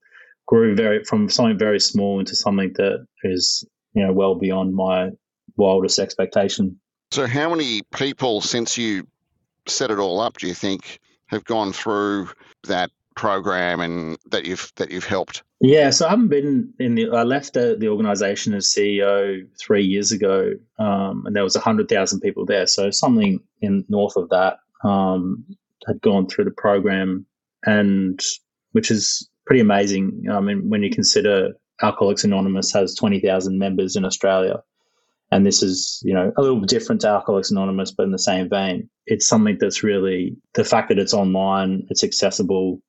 grew 0.47 0.75
very 0.75 1.03
from 1.03 1.29
something 1.29 1.57
very 1.57 1.79
small 1.79 2.19
into 2.19 2.35
something 2.35 2.73
that 2.75 3.05
is 3.23 3.65
you 3.93 4.05
know 4.05 4.13
well 4.13 4.35
beyond 4.35 4.75
my 4.75 5.09
wildest 5.55 5.99
expectation. 5.99 6.79
So, 7.13 7.27
how 7.27 7.47
many 7.47 7.83
people 7.93 8.41
since 8.41 8.75
you 8.75 9.05
set 9.67 9.91
it 9.91 9.99
all 9.99 10.19
up 10.19 10.39
do 10.39 10.47
you 10.47 10.55
think 10.55 10.99
have 11.27 11.43
gone 11.43 11.71
through 11.71 12.29
that 12.63 12.89
program 13.15 13.81
and 13.81 14.17
that 14.31 14.45
you've 14.45 14.71
that 14.77 14.89
you've 14.89 15.05
helped? 15.05 15.43
Yeah, 15.61 15.91
so 15.91 16.07
I 16.07 16.09
haven't 16.09 16.29
been 16.29 16.73
in 16.79 16.95
the. 16.95 17.11
I 17.11 17.21
left 17.21 17.53
the, 17.53 17.77
the 17.79 17.89
organization 17.89 18.55
as 18.55 18.65
CEO 18.65 19.47
three 19.61 19.83
years 19.83 20.11
ago, 20.11 20.53
um, 20.79 21.27
and 21.27 21.35
there 21.35 21.43
was 21.43 21.55
hundred 21.55 21.87
thousand 21.87 22.21
people 22.21 22.47
there. 22.47 22.65
So 22.65 22.89
something 22.89 23.39
in 23.61 23.85
north 23.89 24.15
of 24.15 24.29
that 24.29 24.57
um, 24.83 25.45
had 25.85 26.01
gone 26.01 26.27
through 26.27 26.45
the 26.45 26.51
program, 26.57 27.27
and 27.63 28.19
which 28.71 28.89
is 28.89 29.29
pretty 29.45 29.59
amazing. 29.59 30.25
I 30.31 30.39
mean, 30.39 30.67
when 30.67 30.81
you 30.81 30.89
consider 30.89 31.51
Alcoholics 31.79 32.23
Anonymous 32.23 32.71
has 32.73 32.95
20,000 32.95 33.59
members 33.59 33.95
in 33.95 34.03
Australia, 34.03 34.63
and 35.33 35.45
this 35.47 35.63
is, 35.63 35.99
you 36.05 36.13
know, 36.13 36.31
a 36.37 36.41
little 36.41 36.59
different 36.61 37.01
to 37.01 37.07
Alcoholics 37.07 37.49
Anonymous, 37.49 37.91
but 37.91 38.03
in 38.03 38.11
the 38.11 38.19
same 38.19 38.49
vein. 38.49 38.89
It's 39.07 39.27
something 39.27 39.57
that's 39.59 39.81
really 39.81 40.37
the 40.53 40.63
fact 40.63 40.89
that 40.89 40.99
it's 40.99 41.13
online, 41.13 41.87
it's 41.89 42.03
accessible, 42.03 42.79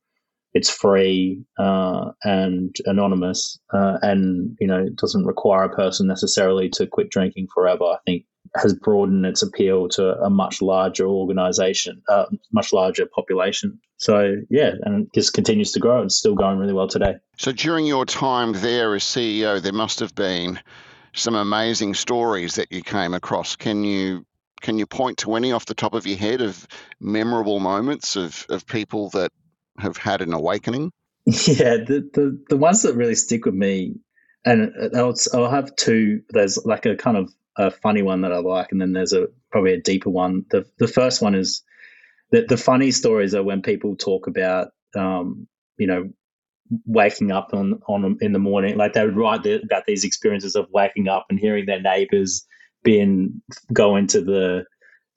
it's 0.53 0.69
free 0.69 1.43
uh, 1.59 2.11
and 2.23 2.77
anonymous, 2.85 3.59
uh, 3.73 3.97
and 4.03 4.57
you 4.61 4.67
know, 4.67 4.79
it 4.79 4.97
doesn't 4.97 5.25
require 5.25 5.65
a 5.65 5.75
person 5.75 6.07
necessarily 6.07 6.69
to 6.75 6.87
quit 6.87 7.11
drinking 7.11 7.49
forever. 7.53 7.85
I 7.85 7.99
think 8.05 8.27
has 8.57 8.75
broadened 8.75 9.25
its 9.25 9.43
appeal 9.43 9.89
to 9.89 10.15
a 10.21 10.29
much 10.29 10.61
larger 10.61 11.07
organization, 11.07 12.03
uh, 12.09 12.27
much 12.53 12.73
larger 12.73 13.07
population. 13.07 13.81
So, 13.97 14.37
yeah, 14.51 14.73
and 14.83 15.07
it 15.07 15.15
just 15.15 15.33
continues 15.33 15.73
to 15.73 15.81
grow. 15.81 16.03
It's 16.03 16.19
still 16.19 16.35
going 16.35 16.59
really 16.59 16.75
well 16.75 16.89
today. 16.89 17.15
So, 17.39 17.53
during 17.53 17.87
your 17.87 18.05
time 18.05 18.53
there 18.53 18.95
as 18.95 19.03
CEO, 19.03 19.61
there 19.61 19.73
must 19.73 19.99
have 20.01 20.15
been 20.15 20.61
some 21.15 21.35
amazing 21.35 21.95
stories 21.95 22.57
that 22.57 22.71
you 22.71 22.83
came 22.83 23.15
across. 23.15 23.57
Can 23.57 23.85
you 23.85 24.27
can 24.61 24.79
you 24.79 24.87
point 24.87 25.19
to 25.19 25.35
any 25.35 25.53
off 25.53 25.67
the 25.67 25.75
top 25.75 25.95
of 25.95 26.07
your 26.07 26.17
head 26.17 26.41
of 26.41 26.67
memorable 26.99 27.61
moments 27.61 28.17
of, 28.17 28.47
of 28.49 28.67
people 28.67 29.11
that 29.11 29.31
have 29.79 29.97
had 29.97 30.23
an 30.23 30.33
awakening? 30.33 30.91
Yeah, 31.27 31.79
the, 31.79 32.09
the, 32.13 32.45
the 32.51 32.57
ones 32.57 32.83
that 32.83 32.97
really 32.97 33.15
stick 33.15 33.47
with 33.47 33.55
me, 33.55 33.97
and 34.45 34.73
I'll, 34.95 35.15
I'll 35.33 35.51
have 35.51 35.75
two. 35.75 36.21
There's 36.29 36.59
like 36.67 36.85
a 36.85 36.97
kind 36.97 37.17
of 37.17 37.33
a 37.57 37.71
funny 37.71 38.03
one 38.03 38.23
that 38.23 38.33
I 38.33 38.39
like, 38.39 38.73
and 38.73 38.81
then 38.81 38.93
there's 38.93 39.15
a 39.15 39.29
probably 39.51 39.73
a 39.73 39.81
deeper 39.81 40.11
one. 40.11 40.45
The 40.51 40.67
the 40.79 40.87
first 40.87 41.23
one 41.23 41.35
is 41.35 41.63
that 42.31 42.49
the 42.49 42.59
funny 42.59 42.91
stories 42.91 43.35
are 43.35 43.43
when 43.43 43.63
people 43.63 43.97
talk 43.97 44.27
about, 44.27 44.73
um, 44.95 45.47
you 45.79 45.87
know, 45.87 46.11
waking 46.87 47.33
up 47.33 47.51
on 47.53 47.81
on 47.89 48.19
in 48.21 48.33
the 48.33 48.39
morning. 48.39 48.77
Like 48.77 48.93
they 48.93 49.05
would 49.05 49.17
write 49.17 49.43
the, 49.43 49.63
about 49.63 49.85
these 49.87 50.05
experiences 50.05 50.57
of 50.57 50.67
waking 50.73 51.09
up 51.09 51.27
and 51.31 51.39
hearing 51.39 51.67
their 51.67 51.81
neighbors 51.81 52.47
bin 52.83 53.43
go 53.73 53.97
into 53.97 54.21
the 54.21 54.65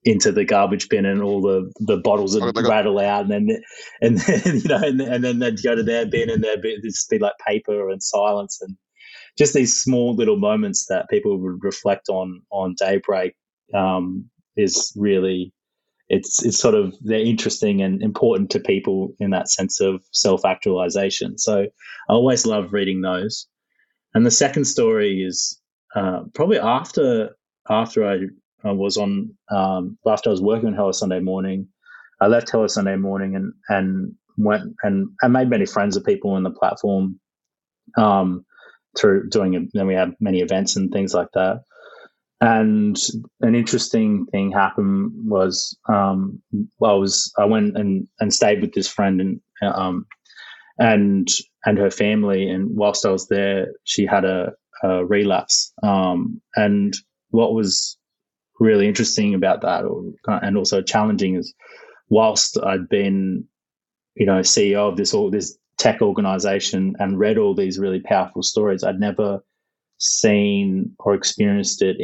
into 0.03 0.31
the 0.31 0.45
garbage 0.45 0.87
bin 0.89 1.05
and 1.05 1.21
all 1.21 1.41
the, 1.41 1.69
the 1.79 1.97
bottles 1.97 2.33
would 2.39 2.57
oh, 2.57 2.69
rattle 2.69 2.99
out 2.99 3.29
and 3.29 3.31
then 3.31 3.61
and 4.01 4.19
then 4.19 4.57
you 4.57 4.67
know 4.69 4.77
and, 4.77 5.01
and 5.01 5.23
then 5.23 5.39
they'd 5.39 5.61
go 5.61 5.75
to 5.75 5.83
their 5.83 6.05
bin 6.05 6.29
and 6.29 6.43
there'd 6.43 6.61
be, 6.61 6.79
just 6.81 7.09
be 7.09 7.19
like 7.19 7.33
paper 7.45 7.89
and 7.89 8.01
silence 8.01 8.59
and 8.61 8.77
just 9.37 9.53
these 9.53 9.79
small 9.79 10.15
little 10.15 10.37
moments 10.37 10.85
that 10.89 11.09
people 11.09 11.37
would 11.37 11.63
reflect 11.63 12.09
on 12.09 12.41
on 12.51 12.75
daybreak 12.79 13.33
um, 13.73 14.29
is 14.55 14.93
really 14.95 15.53
it's 16.09 16.43
it's 16.45 16.59
sort 16.59 16.75
of 16.75 16.95
they're 17.01 17.19
interesting 17.19 17.81
and 17.81 18.01
important 18.01 18.49
to 18.51 18.59
people 18.59 19.13
in 19.19 19.31
that 19.31 19.49
sense 19.49 19.81
of 19.81 20.03
self 20.11 20.45
actualization. 20.45 21.37
So 21.37 21.63
I 22.09 22.13
always 22.13 22.45
love 22.45 22.73
reading 22.73 23.01
those. 23.01 23.47
And 24.13 24.25
the 24.25 24.31
second 24.31 24.65
story 24.65 25.21
is 25.21 25.59
uh, 25.95 26.21
probably 26.33 26.59
after 26.59 27.35
after 27.69 28.07
I, 28.07 28.19
I 28.63 28.71
was 28.71 28.97
on 28.97 29.35
um, 29.51 29.97
after 30.07 30.29
I 30.29 30.31
was 30.31 30.41
working 30.41 30.69
on 30.69 30.75
Hello 30.75 30.91
Sunday 30.91 31.19
Morning. 31.19 31.67
I 32.21 32.27
left 32.27 32.49
Hello 32.49 32.67
Sunday 32.67 32.95
Morning 32.95 33.35
and 33.35 33.53
and 33.67 34.15
went 34.37 34.75
and 34.83 35.09
I 35.21 35.27
made 35.27 35.49
many 35.49 35.65
friends 35.65 35.97
of 35.97 36.05
people 36.05 36.31
on 36.31 36.43
the 36.43 36.51
platform 36.51 37.19
um, 37.97 38.45
through 38.97 39.29
doing. 39.29 39.69
Then 39.73 39.87
we 39.87 39.93
had 39.93 40.13
many 40.21 40.39
events 40.39 40.77
and 40.77 40.91
things 40.91 41.13
like 41.13 41.29
that. 41.33 41.63
And 42.39 42.95
an 43.41 43.55
interesting 43.55 44.27
thing 44.27 44.51
happened 44.51 45.11
was 45.25 45.75
um, 45.89 46.41
I 46.83 46.93
was 46.93 47.33
I 47.37 47.45
went 47.45 47.77
and, 47.77 48.07
and 48.19 48.31
stayed 48.31 48.61
with 48.61 48.73
this 48.73 48.87
friend 48.87 49.19
and 49.21 49.41
um, 49.61 50.05
and 50.77 51.27
and 51.65 51.77
her 51.77 51.89
family. 51.89 52.47
And 52.49 52.75
whilst 52.75 53.05
I 53.05 53.11
was 53.11 53.27
there, 53.27 53.73
she 53.85 54.05
had 54.05 54.23
a, 54.23 54.53
a 54.83 55.03
relapse. 55.03 55.73
Um, 55.81 56.41
and 56.55 56.93
what 57.31 57.53
was 57.53 57.97
really 58.59 58.87
interesting 58.87 59.33
about 59.33 59.61
that, 59.61 59.83
or, 59.85 60.13
and 60.27 60.57
also 60.57 60.81
challenging, 60.81 61.35
is 61.35 61.53
whilst 62.09 62.57
I'd 62.63 62.87
been, 62.87 63.45
you 64.15 64.27
know, 64.27 64.41
CEO 64.41 64.89
of 64.89 64.97
this 64.97 65.13
all 65.13 65.31
this 65.31 65.57
tech 65.79 66.03
organization 66.03 66.95
and 66.99 67.19
read 67.19 67.39
all 67.39 67.55
these 67.55 67.79
really 67.79 67.99
powerful 67.99 68.43
stories, 68.43 68.83
I'd 68.83 68.99
never 68.99 69.43
seen 69.97 70.95
or 70.99 71.15
experienced 71.15 71.81
it 71.81 71.97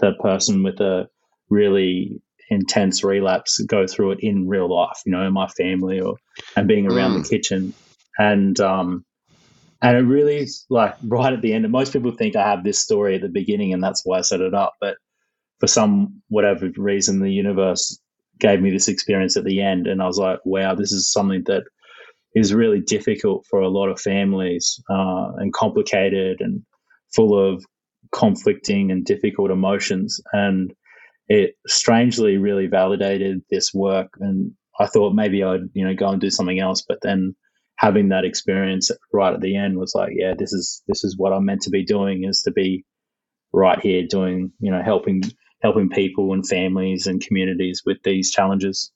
the 0.00 0.12
person 0.20 0.62
with 0.62 0.80
a 0.80 1.08
really 1.48 2.20
intense 2.50 3.04
relapse 3.04 3.60
go 3.60 3.86
through 3.86 4.12
it 4.12 4.20
in 4.20 4.48
real 4.48 4.68
life, 4.74 5.00
you 5.06 5.12
know, 5.12 5.24
in 5.24 5.32
my 5.32 5.46
family 5.48 6.00
or 6.00 6.16
and 6.56 6.66
being 6.66 6.90
around 6.90 7.12
mm. 7.12 7.22
the 7.22 7.28
kitchen. 7.28 7.72
And 8.18 8.58
um 8.60 9.04
and 9.82 9.96
it 9.96 10.00
really 10.00 10.48
like 10.68 10.96
right 11.04 11.32
at 11.32 11.42
the 11.42 11.52
end, 11.52 11.70
most 11.70 11.92
people 11.92 12.10
think 12.10 12.36
I 12.36 12.48
have 12.48 12.64
this 12.64 12.80
story 12.80 13.14
at 13.14 13.22
the 13.22 13.28
beginning 13.28 13.72
and 13.72 13.82
that's 13.82 14.02
why 14.04 14.18
I 14.18 14.22
set 14.22 14.40
it 14.40 14.54
up. 14.54 14.74
But 14.80 14.96
for 15.60 15.68
some 15.68 16.22
whatever 16.28 16.70
reason 16.76 17.20
the 17.20 17.30
universe 17.30 17.98
gave 18.38 18.60
me 18.60 18.70
this 18.70 18.88
experience 18.88 19.36
at 19.36 19.44
the 19.44 19.60
end 19.60 19.86
and 19.86 20.02
I 20.02 20.06
was 20.06 20.18
like, 20.18 20.40
wow, 20.44 20.74
this 20.74 20.92
is 20.92 21.12
something 21.12 21.44
that 21.46 21.62
is 22.34 22.54
really 22.54 22.80
difficult 22.80 23.44
for 23.48 23.60
a 23.60 23.68
lot 23.68 23.88
of 23.88 24.00
families 24.00 24.82
uh, 24.90 25.32
and 25.36 25.52
complicated 25.52 26.40
and 26.40 26.62
full 27.14 27.38
of 27.38 27.64
conflicting 28.12 28.90
and 28.90 29.04
difficult 29.04 29.50
emotions. 29.50 30.20
And 30.32 30.72
it 31.28 31.54
strangely 31.66 32.38
really 32.38 32.66
validated 32.66 33.42
this 33.50 33.72
work. 33.72 34.14
And 34.20 34.52
I 34.78 34.86
thought 34.86 35.14
maybe 35.14 35.42
I'd, 35.42 35.68
you 35.74 35.86
know, 35.86 35.94
go 35.94 36.08
and 36.08 36.20
do 36.20 36.30
something 36.30 36.58
else. 36.58 36.84
But 36.86 36.98
then 37.02 37.36
having 37.76 38.08
that 38.10 38.24
experience 38.24 38.90
right 39.12 39.32
at 39.32 39.40
the 39.40 39.56
end 39.56 39.78
was 39.78 39.94
like, 39.94 40.10
yeah, 40.14 40.34
this 40.36 40.52
is 40.52 40.82
this 40.86 41.04
is 41.04 41.16
what 41.16 41.32
I'm 41.32 41.44
meant 41.44 41.62
to 41.62 41.70
be 41.70 41.84
doing 41.84 42.24
is 42.24 42.42
to 42.42 42.50
be 42.50 42.84
right 43.52 43.80
here 43.80 44.06
doing, 44.08 44.52
you 44.60 44.70
know, 44.70 44.82
helping 44.82 45.22
helping 45.62 45.88
people 45.88 46.32
and 46.32 46.46
families 46.46 47.06
and 47.06 47.24
communities 47.24 47.82
with 47.84 47.98
these 48.02 48.30
challenges. 48.30 48.90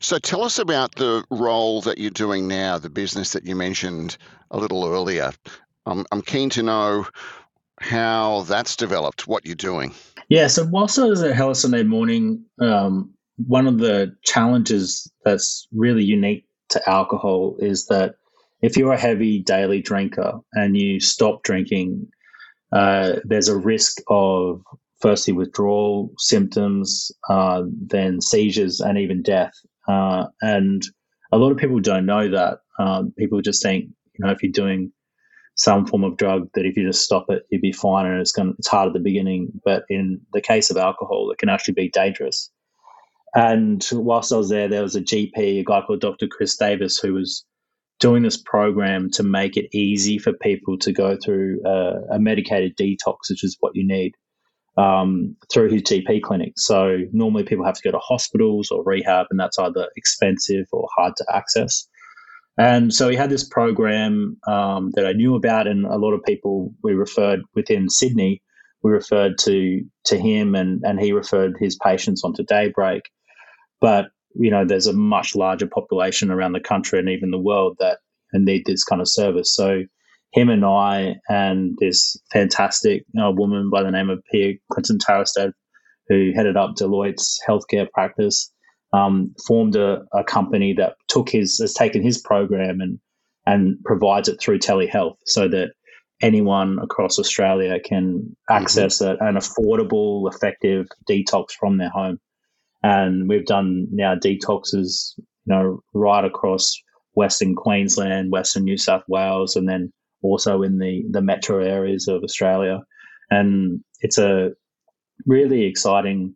So 0.00 0.18
tell 0.18 0.42
us 0.42 0.58
about 0.58 0.94
the 0.94 1.24
role 1.30 1.80
that 1.82 1.98
you're 1.98 2.10
doing 2.10 2.46
now, 2.46 2.78
the 2.78 2.90
business 2.90 3.32
that 3.32 3.46
you 3.46 3.56
mentioned 3.56 4.16
a 4.50 4.58
little 4.58 4.84
earlier. 4.84 5.32
I'm, 5.86 6.04
I'm 6.12 6.22
keen 6.22 6.50
to 6.50 6.62
know 6.62 7.06
how 7.80 8.42
that's 8.42 8.76
developed, 8.76 9.26
what 9.26 9.44
you're 9.44 9.54
doing. 9.54 9.92
Yeah, 10.28 10.46
so 10.46 10.64
whilst 10.64 10.98
I 10.98 11.04
was 11.04 11.22
at 11.22 11.34
Hello 11.34 11.52
Sunday 11.54 11.82
Morning, 11.82 12.44
um, 12.60 13.12
one 13.46 13.66
of 13.66 13.78
the 13.78 14.14
challenges 14.22 15.10
that's 15.24 15.66
really 15.72 16.04
unique 16.04 16.46
to 16.68 16.88
alcohol 16.88 17.56
is 17.58 17.86
that 17.86 18.14
if 18.62 18.76
you're 18.76 18.92
a 18.92 19.00
heavy 19.00 19.40
daily 19.40 19.80
drinker 19.80 20.38
and 20.52 20.76
you 20.76 21.00
stop 21.00 21.42
drinking, 21.42 22.06
uh, 22.72 23.14
there's 23.24 23.48
a 23.48 23.56
risk 23.56 23.98
of 24.08 24.62
firstly 25.00 25.32
withdrawal 25.32 26.12
symptoms, 26.18 27.10
uh, 27.28 27.62
then 27.86 28.20
seizures, 28.20 28.80
and 28.80 28.98
even 28.98 29.22
death. 29.22 29.54
Uh, 29.88 30.26
and 30.42 30.82
a 31.32 31.38
lot 31.38 31.50
of 31.50 31.58
people 31.58 31.80
don't 31.80 32.06
know 32.06 32.28
that. 32.28 32.58
Um, 32.78 33.12
people 33.18 33.40
just 33.40 33.62
think, 33.62 33.86
you 33.86 34.24
know, 34.24 34.30
if 34.30 34.42
you're 34.42 34.52
doing 34.52 34.92
some 35.60 35.84
form 35.84 36.04
of 36.04 36.16
drug 36.16 36.48
that 36.54 36.64
if 36.64 36.74
you 36.78 36.86
just 36.86 37.02
stop 37.02 37.26
it, 37.28 37.42
you'd 37.50 37.60
be 37.60 37.70
fine, 37.72 38.06
and 38.06 38.18
it's 38.18 38.32
going 38.32 38.54
it's 38.58 38.66
hard 38.66 38.86
at 38.86 38.92
the 38.94 38.98
beginning. 38.98 39.60
But 39.62 39.84
in 39.90 40.22
the 40.32 40.40
case 40.40 40.70
of 40.70 40.78
alcohol, 40.78 41.30
it 41.30 41.38
can 41.38 41.50
actually 41.50 41.74
be 41.74 41.90
dangerous. 41.90 42.50
And 43.34 43.86
whilst 43.92 44.32
I 44.32 44.38
was 44.38 44.48
there, 44.48 44.68
there 44.68 44.82
was 44.82 44.96
a 44.96 45.02
GP, 45.02 45.60
a 45.60 45.62
guy 45.62 45.82
called 45.82 46.00
Dr. 46.00 46.28
Chris 46.28 46.56
Davis, 46.56 46.98
who 46.98 47.12
was 47.12 47.44
doing 48.00 48.22
this 48.22 48.38
program 48.38 49.10
to 49.10 49.22
make 49.22 49.58
it 49.58 49.68
easy 49.76 50.18
for 50.18 50.32
people 50.32 50.78
to 50.78 50.92
go 50.92 51.18
through 51.22 51.60
a, 51.66 52.14
a 52.14 52.18
medicated 52.18 52.74
detox, 52.78 53.28
which 53.28 53.44
is 53.44 53.58
what 53.60 53.76
you 53.76 53.86
need, 53.86 54.14
um, 54.78 55.36
through 55.52 55.68
his 55.68 55.82
GP 55.82 56.22
clinic. 56.22 56.54
So 56.56 57.00
normally 57.12 57.44
people 57.44 57.66
have 57.66 57.74
to 57.76 57.82
go 57.82 57.90
to 57.90 57.98
hospitals 57.98 58.70
or 58.70 58.82
rehab, 58.82 59.26
and 59.30 59.38
that's 59.38 59.58
either 59.58 59.88
expensive 59.94 60.64
or 60.72 60.88
hard 60.96 61.16
to 61.18 61.26
access. 61.30 61.86
And 62.58 62.92
so 62.92 63.08
he 63.08 63.16
had 63.16 63.30
this 63.30 63.48
program 63.48 64.36
um, 64.46 64.90
that 64.94 65.06
I 65.06 65.12
knew 65.12 65.34
about, 65.34 65.66
and 65.66 65.86
a 65.86 65.96
lot 65.96 66.12
of 66.12 66.24
people 66.24 66.74
we 66.82 66.92
referred 66.92 67.40
within 67.54 67.88
Sydney, 67.88 68.42
we 68.82 68.90
referred 68.90 69.38
to 69.40 69.82
to 70.06 70.18
him, 70.18 70.54
and 70.54 70.82
and 70.84 71.00
he 71.00 71.12
referred 71.12 71.56
his 71.58 71.76
patients 71.76 72.22
onto 72.24 72.44
Daybreak. 72.44 73.02
But 73.80 74.06
you 74.34 74.50
know, 74.50 74.64
there's 74.64 74.86
a 74.86 74.92
much 74.92 75.34
larger 75.34 75.66
population 75.66 76.30
around 76.30 76.52
the 76.52 76.60
country 76.60 76.98
and 76.98 77.08
even 77.08 77.30
the 77.30 77.38
world 77.38 77.76
that 77.80 77.98
need 78.32 78.64
this 78.64 78.84
kind 78.84 79.00
of 79.00 79.08
service. 79.08 79.54
So 79.54 79.82
him 80.32 80.48
and 80.48 80.64
I 80.64 81.16
and 81.28 81.76
this 81.80 82.16
fantastic 82.32 83.04
woman 83.14 83.70
by 83.70 83.82
the 83.82 83.90
name 83.90 84.10
of 84.10 84.22
Pia 84.30 84.54
Clinton 84.72 84.98
Tarestad, 84.98 85.52
who 86.08 86.32
headed 86.34 86.56
up 86.56 86.76
Deloitte's 86.76 87.40
healthcare 87.48 87.90
practice, 87.90 88.52
um, 88.92 89.34
formed 89.46 89.76
a, 89.76 90.02
a, 90.12 90.24
company 90.24 90.72
that 90.74 90.94
took 91.08 91.28
his 91.28 91.58
has 91.58 91.74
taken 91.74 92.02
his 92.02 92.18
program 92.18 92.80
and 92.80 92.98
and 93.46 93.78
provides 93.84 94.28
it 94.28 94.40
through 94.40 94.58
telehealth 94.58 95.16
so 95.26 95.48
that 95.48 95.70
anyone 96.20 96.78
across 96.82 97.18
Australia 97.18 97.78
can 97.80 98.36
access 98.50 99.00
mm-hmm. 99.00 99.22
a, 99.24 99.28
an 99.28 99.36
affordable, 99.36 100.32
effective 100.32 100.86
detox 101.08 101.52
from 101.58 101.78
their 101.78 101.88
home. 101.88 102.18
And 102.82 103.28
we've 103.28 103.46
done 103.46 103.86
now 103.90 104.14
detoxes, 104.14 105.14
you 105.16 105.24
know, 105.46 105.80
right 105.94 106.24
across 106.24 106.76
Western 107.14 107.54
Queensland, 107.54 108.30
Western 108.30 108.64
New 108.64 108.76
South 108.76 109.02
Wales, 109.08 109.56
and 109.56 109.68
then 109.68 109.92
also 110.22 110.62
in 110.62 110.78
the 110.78 111.04
the 111.10 111.22
metro 111.22 111.62
areas 111.64 112.08
of 112.08 112.22
Australia. 112.22 112.80
And 113.30 113.80
it's 114.00 114.18
a 114.18 114.50
really 115.26 115.64
exciting 115.64 116.34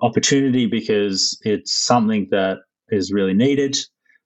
opportunity 0.00 0.66
because 0.66 1.38
it's 1.42 1.74
something 1.84 2.28
that 2.30 2.58
is 2.88 3.12
really 3.12 3.34
needed. 3.34 3.76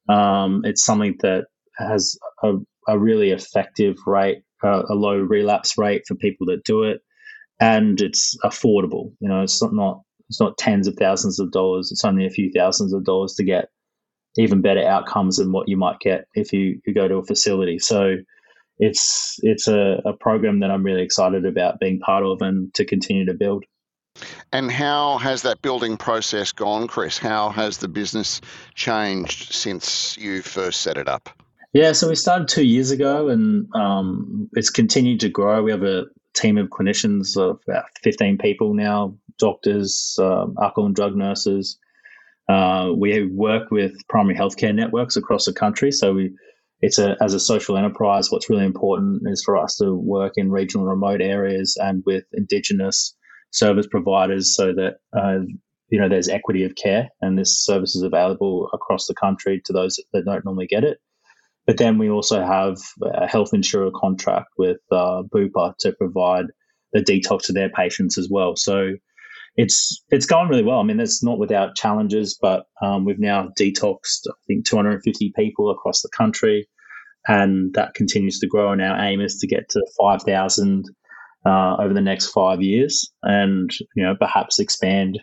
Um, 0.09 0.63
it's 0.65 0.85
something 0.85 1.17
that 1.21 1.47
has 1.77 2.19
a, 2.43 2.55
a 2.89 2.99
really 2.99 3.31
effective 3.31 3.97
rate, 4.07 4.43
uh, 4.65 4.83
a 4.89 4.95
low 4.95 5.17
relapse 5.17 5.79
rate 5.79 6.03
for 6.07 6.15
people 6.15 6.47
that 6.47 6.65
do 6.65 6.85
it, 6.85 7.01
and 7.61 8.01
it's 8.01 8.37
affordable. 8.45 9.13
You 9.21 9.29
know, 9.29 9.43
it's 9.43 9.63
not 9.63 9.73
not 9.75 10.03
it's 10.29 10.41
not 10.41 10.59
tens 10.59 10.89
of 10.89 10.97
thousands 10.97 11.41
of 11.41 11.53
dollars. 11.53 11.91
It's 11.93 12.05
only 12.05 12.27
a 12.27 12.31
few 12.31 12.51
thousands 12.55 12.93
of 12.93 13.05
dollars 13.05 13.35
to 13.35 13.45
get 13.45 13.69
even 14.37 14.63
better 14.63 14.87
outcomes 14.87 15.37
than 15.37 15.53
what 15.53 15.69
you 15.69 15.77
might 15.77 15.99
get 16.01 16.27
if 16.35 16.53
you, 16.53 16.81
you 16.87 16.95
go 16.95 17.09
to 17.09 17.17
a 17.17 17.25
facility. 17.25 17.79
So 17.79 18.17
it's 18.79 19.37
it's 19.41 19.67
a, 19.69 20.01
a 20.05 20.13
program 20.13 20.61
that 20.61 20.71
I'm 20.71 20.85
really 20.85 21.03
excited 21.03 21.45
about 21.45 21.81
being 21.81 21.99
part 22.01 22.25
of 22.25 22.41
and 22.43 22.73
to 22.75 22.85
continue 22.85 23.27
to 23.27 23.35
build. 23.35 23.65
And 24.53 24.71
how 24.71 25.19
has 25.19 25.43
that 25.43 25.63
building 25.63 25.97
process 25.97 26.53
gone, 26.53 26.87
Chris? 26.87 27.19
How 27.19 27.51
has 27.51 27.79
the 27.79 27.89
business 27.89 28.41
changed 28.75 29.53
since 29.53 30.17
you 30.17 30.43
first 30.43 30.81
set 30.81 30.97
it 30.97 31.09
up? 31.09 31.29
Yeah, 31.73 31.93
so 31.93 32.09
we 32.09 32.15
started 32.15 32.49
two 32.49 32.65
years 32.65 32.91
ago 32.91 33.29
and 33.29 33.69
um, 33.75 34.49
it's 34.55 34.71
continued 34.71 35.21
to 35.21 35.29
grow. 35.29 35.63
We 35.63 35.71
have 35.71 35.83
a 35.83 36.07
team 36.35 36.57
of 36.57 36.69
clinicians 36.69 37.37
of 37.37 37.61
about 37.69 37.85
15 38.03 38.39
people 38.39 38.75
now 38.75 39.15
doctors, 39.39 40.19
um, 40.21 40.55
alcohol 40.61 40.87
and 40.87 40.97
drug 40.97 41.15
nurses. 41.15 41.79
Uh, 42.49 42.93
we 42.97 43.27
work 43.27 43.71
with 43.71 43.93
primary 44.09 44.37
healthcare 44.37 44.75
networks 44.75 45.17
across 45.17 45.45
the 45.45 45.53
country. 45.53 45.93
So 45.93 46.15
we, 46.15 46.33
it's 46.81 46.99
a 46.99 47.17
as 47.21 47.35
a 47.35 47.41
social 47.41 47.77
enterprise. 47.77 48.31
What's 48.31 48.49
really 48.49 48.65
important 48.65 49.23
is 49.27 49.43
for 49.45 49.57
us 49.57 49.77
to 49.77 49.95
work 49.95 50.35
in 50.37 50.51
regional, 50.51 50.87
remote 50.87 51.21
areas 51.21 51.77
and 51.81 52.03
with 52.07 52.25
Indigenous 52.33 53.15
service 53.51 53.87
providers, 53.87 54.55
so 54.55 54.73
that 54.75 54.97
uh, 55.17 55.41
you 55.89 56.01
know 56.01 56.09
there's 56.09 56.29
equity 56.29 56.65
of 56.65 56.75
care 56.75 57.09
and 57.21 57.39
this 57.39 57.65
service 57.65 57.97
is 57.97 58.03
available 58.03 58.69
across 58.73 59.07
the 59.07 59.15
country 59.15 59.61
to 59.65 59.73
those 59.73 59.99
that 60.13 60.25
don't 60.25 60.45
normally 60.45 60.67
get 60.67 60.85
it. 60.85 60.99
But 61.67 61.77
then 61.77 61.99
we 61.99 62.09
also 62.09 62.43
have 62.43 62.79
a 63.03 63.27
health 63.27 63.51
insurer 63.53 63.91
contract 63.95 64.49
with 64.57 64.79
uh, 64.91 65.23
Bupa 65.35 65.77
to 65.81 65.93
provide 65.93 66.47
the 66.95 67.01
detox 67.01 67.43
to 67.45 67.53
their 67.53 67.69
patients 67.69 68.17
as 68.17 68.29
well. 68.31 68.57
So 68.57 68.95
it's 69.57 70.03
it's 70.11 70.25
going 70.25 70.49
really 70.49 70.63
well. 70.63 70.79
I 70.79 70.85
mean, 70.85 71.01
it's 71.01 71.23
not 71.23 71.39
without 71.39 71.75
challenges, 71.75 72.39
but 72.41 72.65
um, 72.81 73.05
we've 73.05 73.19
now 73.19 73.49
detoxed 73.59 74.23
I 74.29 74.33
think 74.47 74.67
250 74.67 75.33
people 75.37 75.71
across 75.71 76.01
the 76.01 76.09
country, 76.17 76.69
and 77.27 77.75
that 77.75 77.95
continues 77.95 78.39
to 78.39 78.47
grow. 78.47 78.73
And 78.73 78.81
our 78.81 78.99
aim 79.05 79.21
is 79.21 79.37
to 79.41 79.47
get 79.47 79.69
to 79.71 79.87
5,000 79.99 80.85
uh, 81.47 81.77
over 81.79 81.95
the 81.95 82.01
next 82.01 82.29
five 82.29 82.63
years, 82.63 83.11
and 83.23 83.71
you 83.95 84.03
know 84.05 84.15
perhaps 84.19 84.59
expand 84.59 85.19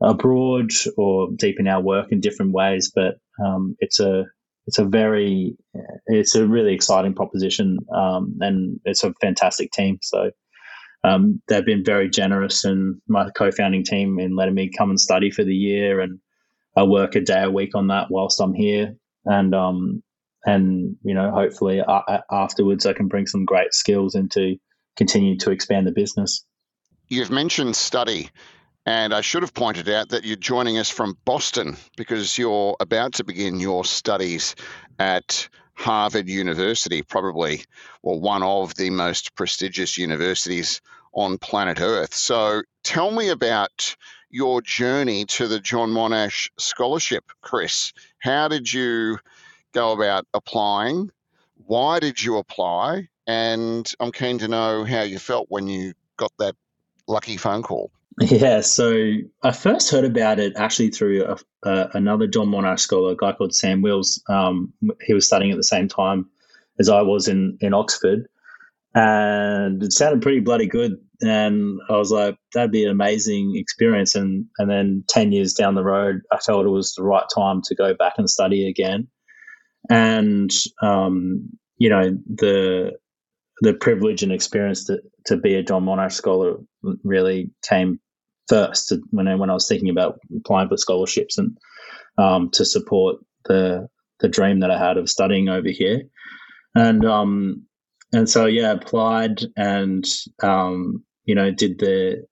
abroad 0.00 0.70
or 0.96 1.28
deepen 1.36 1.68
our 1.68 1.80
work 1.80 2.08
in 2.10 2.20
different 2.20 2.52
ways. 2.52 2.90
But 2.94 3.16
um, 3.44 3.76
it's 3.80 4.00
a 4.00 4.24
it's 4.66 4.78
a 4.78 4.84
very 4.84 5.56
it's 6.06 6.34
a 6.34 6.46
really 6.46 6.74
exciting 6.74 7.14
proposition, 7.14 7.78
um, 7.94 8.36
and 8.40 8.80
it's 8.84 9.04
a 9.04 9.14
fantastic 9.20 9.72
team. 9.72 9.98
So 10.02 10.30
um, 11.04 11.42
they've 11.48 11.64
been 11.64 11.84
very 11.84 12.08
generous 12.08 12.64
and 12.64 13.00
my 13.08 13.30
co-founding 13.30 13.84
team 13.84 14.18
in 14.18 14.36
letting 14.36 14.54
me 14.54 14.70
come 14.76 14.90
and 14.90 15.00
study 15.00 15.30
for 15.30 15.44
the 15.44 15.54
year 15.54 16.00
and 16.00 16.18
I 16.76 16.84
work 16.84 17.16
a 17.16 17.20
day 17.20 17.42
a 17.42 17.50
week 17.50 17.74
on 17.74 17.88
that 17.88 18.06
whilst 18.10 18.40
I'm 18.40 18.54
here 18.54 18.94
and 19.24 19.54
um, 19.54 20.02
and 20.44 20.96
you 21.02 21.14
know 21.14 21.30
hopefully 21.30 21.80
uh, 21.80 22.18
afterwards 22.30 22.86
I 22.86 22.92
can 22.92 23.08
bring 23.08 23.26
some 23.26 23.44
great 23.44 23.74
skills 23.74 24.14
into 24.14 24.56
continue 24.96 25.36
to 25.38 25.50
expand 25.50 25.86
the 25.86 25.92
business. 25.92 26.44
You've 27.08 27.30
mentioned 27.30 27.76
study 27.76 28.30
and 28.84 29.14
I 29.14 29.20
should 29.20 29.42
have 29.42 29.54
pointed 29.54 29.88
out 29.88 30.08
that 30.08 30.24
you're 30.24 30.36
joining 30.36 30.78
us 30.78 30.90
from 30.90 31.16
Boston 31.24 31.76
because 31.96 32.36
you're 32.36 32.76
about 32.80 33.14
to 33.14 33.24
begin 33.24 33.60
your 33.60 33.84
studies 33.84 34.56
at 34.98 35.48
Harvard 35.74 36.28
University, 36.28 37.02
probably, 37.02 37.64
well, 38.02 38.20
one 38.20 38.42
of 38.42 38.74
the 38.74 38.90
most 38.90 39.34
prestigious 39.36 39.96
universities 39.96 40.80
on 41.12 41.38
planet 41.38 41.80
Earth. 41.80 42.14
So 42.14 42.62
tell 42.82 43.12
me 43.12 43.28
about 43.28 43.94
your 44.30 44.62
journey 44.62 45.26
to 45.26 45.46
the 45.46 45.60
John 45.60 45.90
Monash 45.90 46.50
Scholarship, 46.58 47.24
Chris. 47.40 47.92
How 48.18 48.48
did 48.48 48.72
you 48.72 49.18
go 49.72 49.92
about 49.92 50.26
applying? 50.34 51.10
Why 51.54 52.00
did 52.00 52.22
you 52.22 52.38
apply? 52.38 53.08
And 53.26 53.90
I'm 54.00 54.12
keen 54.12 54.38
to 54.38 54.48
know 54.48 54.84
how 54.84 55.02
you 55.02 55.18
felt 55.18 55.46
when 55.48 55.68
you 55.68 55.92
got 56.16 56.32
that 56.38 56.56
lucky 57.06 57.36
phone 57.36 57.62
call. 57.62 57.90
Yeah, 58.20 58.60
so 58.60 59.12
I 59.42 59.52
first 59.52 59.90
heard 59.90 60.04
about 60.04 60.38
it 60.38 60.52
actually 60.56 60.90
through 60.90 61.24
a, 61.24 61.36
uh, 61.66 61.88
another 61.94 62.26
John 62.26 62.48
Monash 62.48 62.80
scholar, 62.80 63.12
a 63.12 63.16
guy 63.16 63.32
called 63.32 63.54
Sam 63.54 63.80
Wills. 63.80 64.22
Um, 64.28 64.72
he 65.02 65.14
was 65.14 65.26
studying 65.26 65.50
at 65.50 65.56
the 65.56 65.64
same 65.64 65.88
time 65.88 66.28
as 66.78 66.88
I 66.88 67.00
was 67.02 67.28
in, 67.28 67.56
in 67.60 67.72
Oxford, 67.72 68.28
and 68.94 69.82
it 69.82 69.92
sounded 69.92 70.20
pretty 70.20 70.40
bloody 70.40 70.66
good. 70.66 70.92
And 71.22 71.80
I 71.88 71.96
was 71.96 72.10
like, 72.10 72.36
that'd 72.52 72.72
be 72.72 72.84
an 72.84 72.90
amazing 72.90 73.54
experience. 73.56 74.14
And 74.14 74.46
and 74.58 74.68
then 74.68 75.04
ten 75.08 75.32
years 75.32 75.54
down 75.54 75.74
the 75.74 75.84
road, 75.84 76.20
I 76.32 76.38
felt 76.38 76.66
it 76.66 76.70
was 76.70 76.92
the 76.94 77.04
right 77.04 77.24
time 77.34 77.62
to 77.62 77.74
go 77.74 77.94
back 77.94 78.14
and 78.18 78.28
study 78.28 78.68
again. 78.68 79.08
And 79.88 80.50
um, 80.82 81.48
you 81.78 81.88
know 81.88 82.16
the 82.26 82.92
the 83.62 83.72
privilege 83.72 84.24
and 84.24 84.32
experience 84.32 84.84
to, 84.84 85.00
to 85.26 85.36
be 85.36 85.54
a 85.54 85.62
John 85.62 85.84
Monash 85.84 86.12
scholar 86.12 86.56
really 87.04 87.52
came 87.62 88.00
first 88.48 88.92
when 89.10 89.28
I, 89.28 89.36
when 89.36 89.50
I 89.50 89.54
was 89.54 89.68
thinking 89.68 89.88
about 89.88 90.18
applying 90.36 90.68
for 90.68 90.76
scholarships 90.76 91.38
and 91.38 91.56
um, 92.18 92.50
to 92.50 92.64
support 92.64 93.16
the 93.46 93.88
the 94.18 94.28
dream 94.28 94.60
that 94.60 94.70
I 94.70 94.78
had 94.78 94.98
of 94.98 95.08
studying 95.08 95.48
over 95.48 95.68
here, 95.68 96.02
and 96.74 97.04
um, 97.04 97.66
and 98.12 98.28
so 98.28 98.46
yeah, 98.46 98.72
applied 98.72 99.40
and 99.56 100.04
um, 100.42 101.04
you 101.24 101.36
know 101.36 101.52
did 101.52 101.78
the 101.78 102.26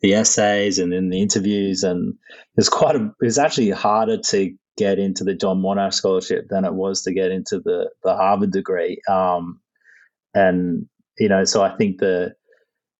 the 0.00 0.14
essays 0.14 0.80
and 0.80 0.92
then 0.92 1.10
the 1.10 1.22
interviews, 1.22 1.84
and 1.84 2.14
it's 2.56 2.68
quite 2.68 2.96
it's 3.20 3.38
actually 3.38 3.70
harder 3.70 4.18
to 4.18 4.52
get 4.76 4.98
into 4.98 5.22
the 5.22 5.34
John 5.34 5.62
Monash 5.62 5.94
scholarship 5.94 6.46
than 6.48 6.64
it 6.64 6.74
was 6.74 7.02
to 7.02 7.14
get 7.14 7.30
into 7.30 7.60
the 7.60 7.90
the 8.02 8.14
Harvard 8.16 8.50
degree. 8.50 9.00
Um, 9.08 9.60
and 10.34 10.86
you 11.18 11.28
know, 11.28 11.44
so 11.44 11.62
I 11.62 11.76
think 11.76 11.98
the 11.98 12.34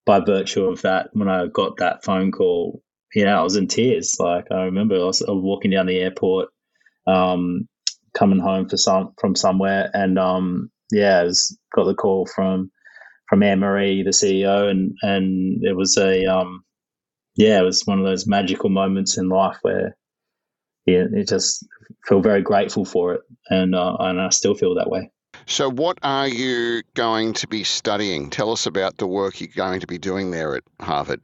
by 0.07 0.21
virtue 0.21 0.65
of 0.65 0.83
that, 0.83 1.11
when 1.13 1.29
I 1.29 1.47
got 1.47 1.79
that 1.79 2.05
phone 2.05 2.33
call, 2.33 2.83
you 3.15 3.25
know, 3.25 3.39
I 3.41 3.43
was 3.43 3.57
in 3.57 3.69
tears. 3.69 4.17
Like 4.19 4.47
I 4.51 4.65
remember 4.65 4.97
I 4.97 5.05
was, 5.05 5.23
I 5.23 5.31
was 5.33 5.43
walking 5.43 5.71
down 5.73 5.87
the 5.87 5.99
airport, 6.01 6.49
um, 7.07 7.69
coming 8.17 8.41
home 8.41 8.69
for 8.69 8.79
some 8.79 9.15
from 9.21 9.37
somewhere, 9.37 9.91
and 9.95 10.19
um, 10.19 10.71
yeah, 10.93 11.21
I 11.21 11.25
was, 11.25 11.59
got 11.75 11.85
the 11.87 11.95
call 11.95 12.27
from 12.27 12.71
from 13.29 13.43
Anne 13.45 13.61
Marie, 13.61 14.05
the 14.05 14.11
CEO, 14.11 14.71
and 14.71 14.95
and 15.03 15.65
it 15.65 15.77
was 15.77 15.99
a 15.99 16.27
um, 16.27 16.65
yeah, 17.37 17.61
it 17.61 17.65
was 17.65 17.85
one 17.87 18.01
of 18.01 18.07
those 18.07 18.29
magical 18.29 18.71
moments 18.71 19.19
in 19.19 19.31
life 19.31 19.59
where 19.63 19.97
yeah, 20.87 21.05
it 21.13 21.29
just 21.29 21.67
feel 22.07 22.23
very 22.23 22.43
grateful 22.43 22.87
for 22.87 23.15
it, 23.15 23.23
and 23.51 23.77
uh, 23.77 23.97
and 24.01 24.21
I 24.21 24.31
still 24.31 24.57
feel 24.57 24.77
that 24.77 24.91
way. 24.91 25.12
So, 25.47 25.71
what 25.71 25.99
are 26.03 26.29
you 26.29 26.83
going 26.95 27.35
to 27.35 27.47
be 27.47 27.65
studying? 27.65 28.31
Tell 28.31 28.51
us 28.51 28.67
about 28.67 28.97
the 28.99 29.07
work 29.07 29.41
you're 29.41 29.51
going 29.55 29.81
to 29.81 29.87
be 29.87 29.99
doing 29.99 30.31
there 30.31 30.55
at 30.57 30.63
Harvard. 30.81 31.21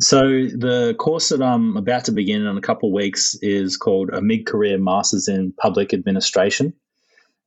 So, 0.00 0.20
the 0.20 0.94
course 0.98 1.28
that 1.28 1.42
I'm 1.42 1.76
about 1.76 2.04
to 2.06 2.12
begin 2.12 2.46
in 2.46 2.56
a 2.56 2.60
couple 2.60 2.88
of 2.88 2.94
weeks 2.94 3.36
is 3.42 3.76
called 3.76 4.10
a 4.10 4.20
mid 4.20 4.46
career 4.46 4.78
Masters 4.78 5.28
in 5.28 5.52
Public 5.52 5.94
Administration. 5.94 6.72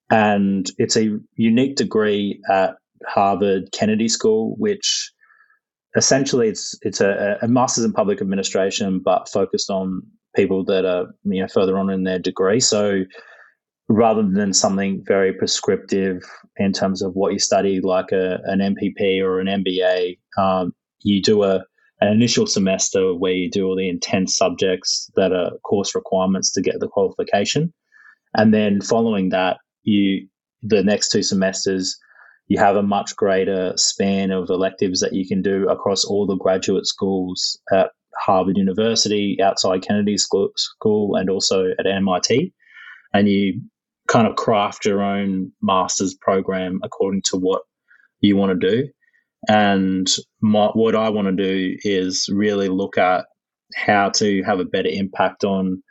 And 0.09 0.69
it's 0.77 0.95
a 0.95 1.17
unique 1.35 1.75
degree 1.75 2.41
at 2.49 2.75
Harvard 3.07 3.71
Kennedy 3.71 4.07
School, 4.07 4.55
which 4.57 5.11
essentially 5.95 6.49
it's 6.49 6.77
it's 6.81 7.01
a, 7.01 7.37
a 7.41 7.47
master's 7.47 7.85
in 7.85 7.93
public 7.93 8.21
administration, 8.21 8.99
but 9.03 9.29
focused 9.29 9.69
on 9.69 10.03
people 10.35 10.65
that 10.65 10.85
are 10.85 11.07
you 11.23 11.41
know 11.41 11.47
further 11.47 11.77
on 11.77 11.89
in 11.89 12.03
their 12.03 12.19
degree. 12.19 12.59
So 12.59 13.03
rather 13.93 14.23
than 14.23 14.53
something 14.53 15.03
very 15.05 15.33
prescriptive 15.33 16.23
in 16.57 16.73
terms 16.73 17.01
of 17.01 17.13
what 17.13 17.33
you 17.33 17.39
study, 17.39 17.79
like 17.79 18.11
a, 18.11 18.39
an 18.45 18.59
MPP 18.59 19.21
or 19.21 19.39
an 19.39 19.47
MBA, 19.47 20.17
um, 20.37 20.73
you 21.01 21.21
do 21.21 21.43
a 21.43 21.63
an 22.01 22.11
initial 22.11 22.45
semester 22.47 23.13
where 23.13 23.31
you 23.31 23.49
do 23.49 23.65
all 23.65 23.77
the 23.77 23.87
intense 23.87 24.35
subjects 24.35 25.09
that 25.15 25.31
are 25.31 25.51
course 25.63 25.95
requirements 25.95 26.51
to 26.51 26.61
get 26.61 26.79
the 26.79 26.87
qualification, 26.87 27.73
and 28.35 28.53
then 28.53 28.81
following 28.81 29.29
that, 29.29 29.57
you 29.83 30.27
the 30.63 30.83
next 30.83 31.09
two 31.09 31.21
semesters 31.21 31.97
you 32.47 32.57
have 32.57 32.75
a 32.75 32.83
much 32.83 33.15
greater 33.15 33.73
span 33.77 34.31
of 34.31 34.49
electives 34.49 34.99
that 34.99 35.13
you 35.13 35.27
can 35.27 35.41
do 35.41 35.69
across 35.69 36.03
all 36.03 36.25
the 36.25 36.35
graduate 36.35 36.85
schools 36.85 37.57
at 37.71 37.91
Harvard 38.19 38.57
University, 38.57 39.37
outside 39.41 39.81
Kennedy 39.81 40.17
School, 40.17 41.15
and 41.15 41.29
also 41.29 41.67
at 41.79 41.87
MIT. 41.87 42.53
And 43.13 43.29
you 43.29 43.61
kind 44.13 44.27
of 44.27 44.35
craft 44.35 44.85
your 44.85 45.01
own 45.01 45.51
master's 45.63 46.13
program 46.13 46.79
according 46.83 47.23
to 47.23 47.35
what 47.35 47.63
you 48.21 48.37
want 48.37 48.61
to 48.61 48.69
do. 48.69 48.87
And 49.49 50.07
my, 50.39 50.67
what 50.67 50.95
I 50.95 51.09
want 51.09 51.35
to 51.35 51.43
do 51.43 51.75
is 51.81 52.29
really 52.31 52.69
look 52.69 52.97
at 52.99 53.25
how 53.75 54.09
to 54.11 54.43
have 54.43 54.59
a 54.59 54.65
better 54.65 54.89
impact 54.89 55.43
on 55.43 55.81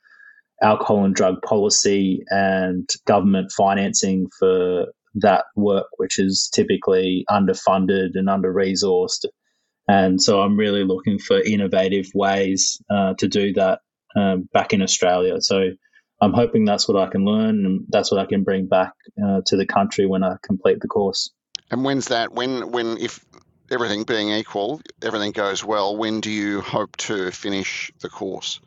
alcohol 0.62 1.04
and 1.04 1.14
drug 1.16 1.42
policy 1.42 2.22
and 2.28 2.88
government 3.06 3.50
financing 3.50 4.28
for 4.38 4.86
that 5.16 5.46
work, 5.56 5.88
which 5.96 6.20
is 6.20 6.48
typically 6.54 7.24
underfunded 7.28 8.10
and 8.14 8.30
under 8.30 8.54
resourced. 8.54 9.24
And 9.88 10.22
so 10.22 10.40
I'm 10.40 10.56
really 10.56 10.84
looking 10.84 11.18
for 11.18 11.40
innovative 11.40 12.06
ways 12.14 12.80
uh, 12.88 13.14
to 13.18 13.26
do 13.26 13.52
that 13.54 13.80
um, 14.14 14.48
back 14.52 14.72
in 14.72 14.80
Australia. 14.80 15.40
So 15.40 15.70
I'm 16.22 16.32
hoping 16.32 16.64
that's 16.64 16.88
what 16.88 16.96
I 16.96 17.10
can 17.10 17.24
learn 17.24 17.66
and 17.66 17.84
that's 17.88 18.12
what 18.12 18.20
I 18.20 18.26
can 18.26 18.44
bring 18.44 18.66
back 18.66 18.92
uh, 19.22 19.40
to 19.46 19.56
the 19.56 19.66
country 19.66 20.06
when 20.06 20.22
I 20.22 20.36
complete 20.42 20.80
the 20.80 20.86
course. 20.86 21.32
And 21.70 21.84
when's 21.84 22.08
that? 22.08 22.32
When, 22.32 22.70
when, 22.70 22.96
if 22.98 23.24
everything 23.72 24.04
being 24.04 24.30
equal, 24.30 24.80
everything 25.02 25.32
goes 25.32 25.64
well, 25.64 25.96
when 25.96 26.20
do 26.20 26.30
you 26.30 26.60
hope 26.60 26.96
to 26.98 27.32
finish 27.32 27.90
the 28.00 28.08
course? 28.08 28.60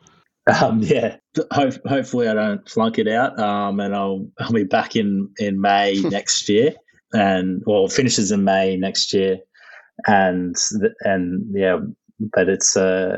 Um, 0.46 0.80
yeah, 0.82 1.16
Ho- 1.52 1.70
hopefully 1.86 2.28
I 2.28 2.34
don't 2.34 2.68
flunk 2.68 2.98
it 2.98 3.08
out, 3.08 3.38
um, 3.38 3.80
and 3.80 3.94
I'll 3.94 4.28
I'll 4.38 4.52
be 4.52 4.64
back 4.64 4.96
in 4.96 5.30
in 5.38 5.60
May 5.60 6.00
next 6.04 6.48
year, 6.48 6.74
and 7.12 7.62
well, 7.66 7.88
finishes 7.88 8.30
in 8.32 8.44
May 8.44 8.76
next 8.76 9.12
year, 9.12 9.38
and 10.06 10.54
and 11.00 11.46
yeah, 11.52 11.78
but 12.20 12.48
it's 12.48 12.76
uh 12.76 13.16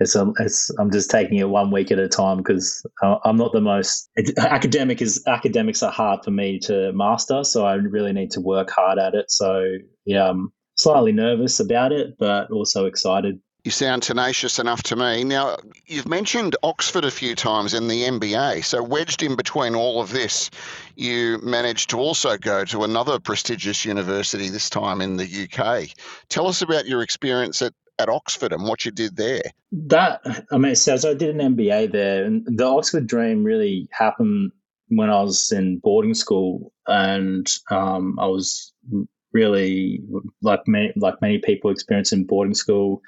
it's 0.00 0.16
a, 0.16 0.32
it's 0.38 0.70
I'm 0.78 0.90
just 0.90 1.10
taking 1.10 1.38
it 1.38 1.48
one 1.48 1.70
week 1.70 1.92
at 1.92 1.98
a 1.98 2.08
time 2.08 2.38
because 2.38 2.84
uh, 3.02 3.18
I'm 3.24 3.36
not 3.36 3.52
the 3.52 3.60
most 3.60 4.08
academic 4.38 5.02
is 5.02 5.22
academics 5.26 5.82
are 5.82 5.92
hard 5.92 6.24
for 6.24 6.30
me 6.30 6.58
to 6.60 6.92
master, 6.92 7.44
so 7.44 7.66
I 7.66 7.74
really 7.74 8.12
need 8.12 8.30
to 8.32 8.40
work 8.40 8.70
hard 8.70 8.98
at 8.98 9.14
it. 9.14 9.30
So 9.30 9.76
yeah, 10.06 10.30
I'm 10.30 10.52
slightly 10.76 11.12
nervous 11.12 11.60
about 11.60 11.92
it, 11.92 12.16
but 12.18 12.50
also 12.50 12.86
excited. 12.86 13.40
You 13.62 13.70
sound 13.70 14.02
tenacious 14.02 14.58
enough 14.58 14.82
to 14.84 14.96
me. 14.96 15.22
Now, 15.22 15.58
you've 15.84 16.08
mentioned 16.08 16.56
Oxford 16.62 17.04
a 17.04 17.10
few 17.10 17.34
times 17.34 17.74
in 17.74 17.88
the 17.88 18.04
MBA. 18.04 18.64
So, 18.64 18.82
wedged 18.82 19.22
in 19.22 19.36
between 19.36 19.74
all 19.74 20.00
of 20.00 20.10
this, 20.10 20.50
you 20.96 21.38
managed 21.42 21.90
to 21.90 21.98
also 21.98 22.38
go 22.38 22.64
to 22.64 22.84
another 22.84 23.20
prestigious 23.20 23.84
university, 23.84 24.48
this 24.48 24.70
time 24.70 25.02
in 25.02 25.18
the 25.18 25.46
UK. 25.46 25.88
Tell 26.30 26.46
us 26.46 26.62
about 26.62 26.86
your 26.86 27.02
experience 27.02 27.60
at, 27.60 27.74
at 28.00 28.08
Oxford 28.08 28.52
and 28.52 28.64
what 28.64 28.84
you 28.84 28.90
did 28.90 29.16
there. 29.16 29.42
That, 29.72 30.20
I 30.50 30.58
mean, 30.58 30.74
so 30.74 30.94
I 30.94 31.14
did 31.14 31.34
an 31.34 31.56
MBA 31.56 31.92
there, 31.92 32.24
and 32.24 32.44
the 32.46 32.64
Oxford 32.64 33.06
dream 33.06 33.44
really 33.44 33.88
happened 33.92 34.52
when 34.88 35.10
I 35.10 35.22
was 35.22 35.52
in 35.52 35.78
boarding 35.78 36.14
school, 36.14 36.72
and 36.86 37.48
um, 37.70 38.18
I 38.18 38.26
was 38.26 38.72
really 39.32 40.00
like 40.42 40.60
many 40.66 40.92
like 40.96 41.14
many 41.22 41.38
people 41.38 41.70
experience 41.70 42.12
in 42.12 42.26
boarding 42.26 42.54
school 42.54 43.00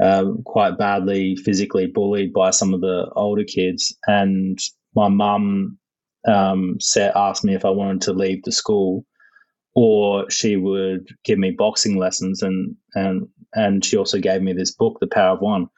um, 0.00 0.42
quite 0.44 0.78
badly 0.78 1.36
physically 1.36 1.86
bullied 1.86 2.32
by 2.32 2.50
some 2.50 2.74
of 2.74 2.80
the 2.80 3.10
older 3.16 3.44
kids. 3.44 3.96
And 4.06 4.58
my 4.94 5.08
mum 5.08 5.78
um, 6.26 6.76
said, 6.80 7.12
asked 7.14 7.44
me 7.44 7.54
if 7.54 7.64
I 7.64 7.70
wanted 7.70 8.02
to 8.02 8.12
leave 8.12 8.42
the 8.44 8.52
school, 8.52 9.04
or 9.74 10.28
she 10.30 10.56
would 10.56 11.08
give 11.24 11.38
me 11.38 11.50
boxing 11.50 11.96
lessons. 11.96 12.42
And 12.42 12.76
and 12.94 13.28
and 13.54 13.84
she 13.84 13.96
also 13.96 14.18
gave 14.18 14.42
me 14.42 14.52
this 14.52 14.70
book, 14.70 14.98
The 15.00 15.06
Power 15.06 15.36
of 15.36 15.40
One. 15.40 15.68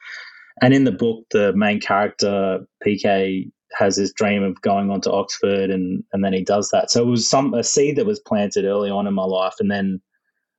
And 0.61 0.73
in 0.73 0.83
the 0.83 0.91
book, 0.91 1.25
the 1.31 1.53
main 1.53 1.79
character 1.79 2.59
PK 2.85 3.51
has 3.73 3.95
this 3.95 4.13
dream 4.13 4.43
of 4.43 4.61
going 4.61 4.89
on 4.91 5.01
to 5.01 5.11
Oxford, 5.11 5.69
and 5.69 6.03
and 6.13 6.23
then 6.23 6.33
he 6.33 6.43
does 6.43 6.69
that. 6.71 6.91
So 6.91 7.01
it 7.01 7.07
was 7.07 7.29
some 7.29 7.53
a 7.53 7.63
seed 7.63 7.95
that 7.97 8.05
was 8.05 8.19
planted 8.19 8.65
early 8.65 8.89
on 8.89 9.07
in 9.07 9.13
my 9.13 9.23
life, 9.23 9.55
and 9.59 9.71
then 9.71 10.01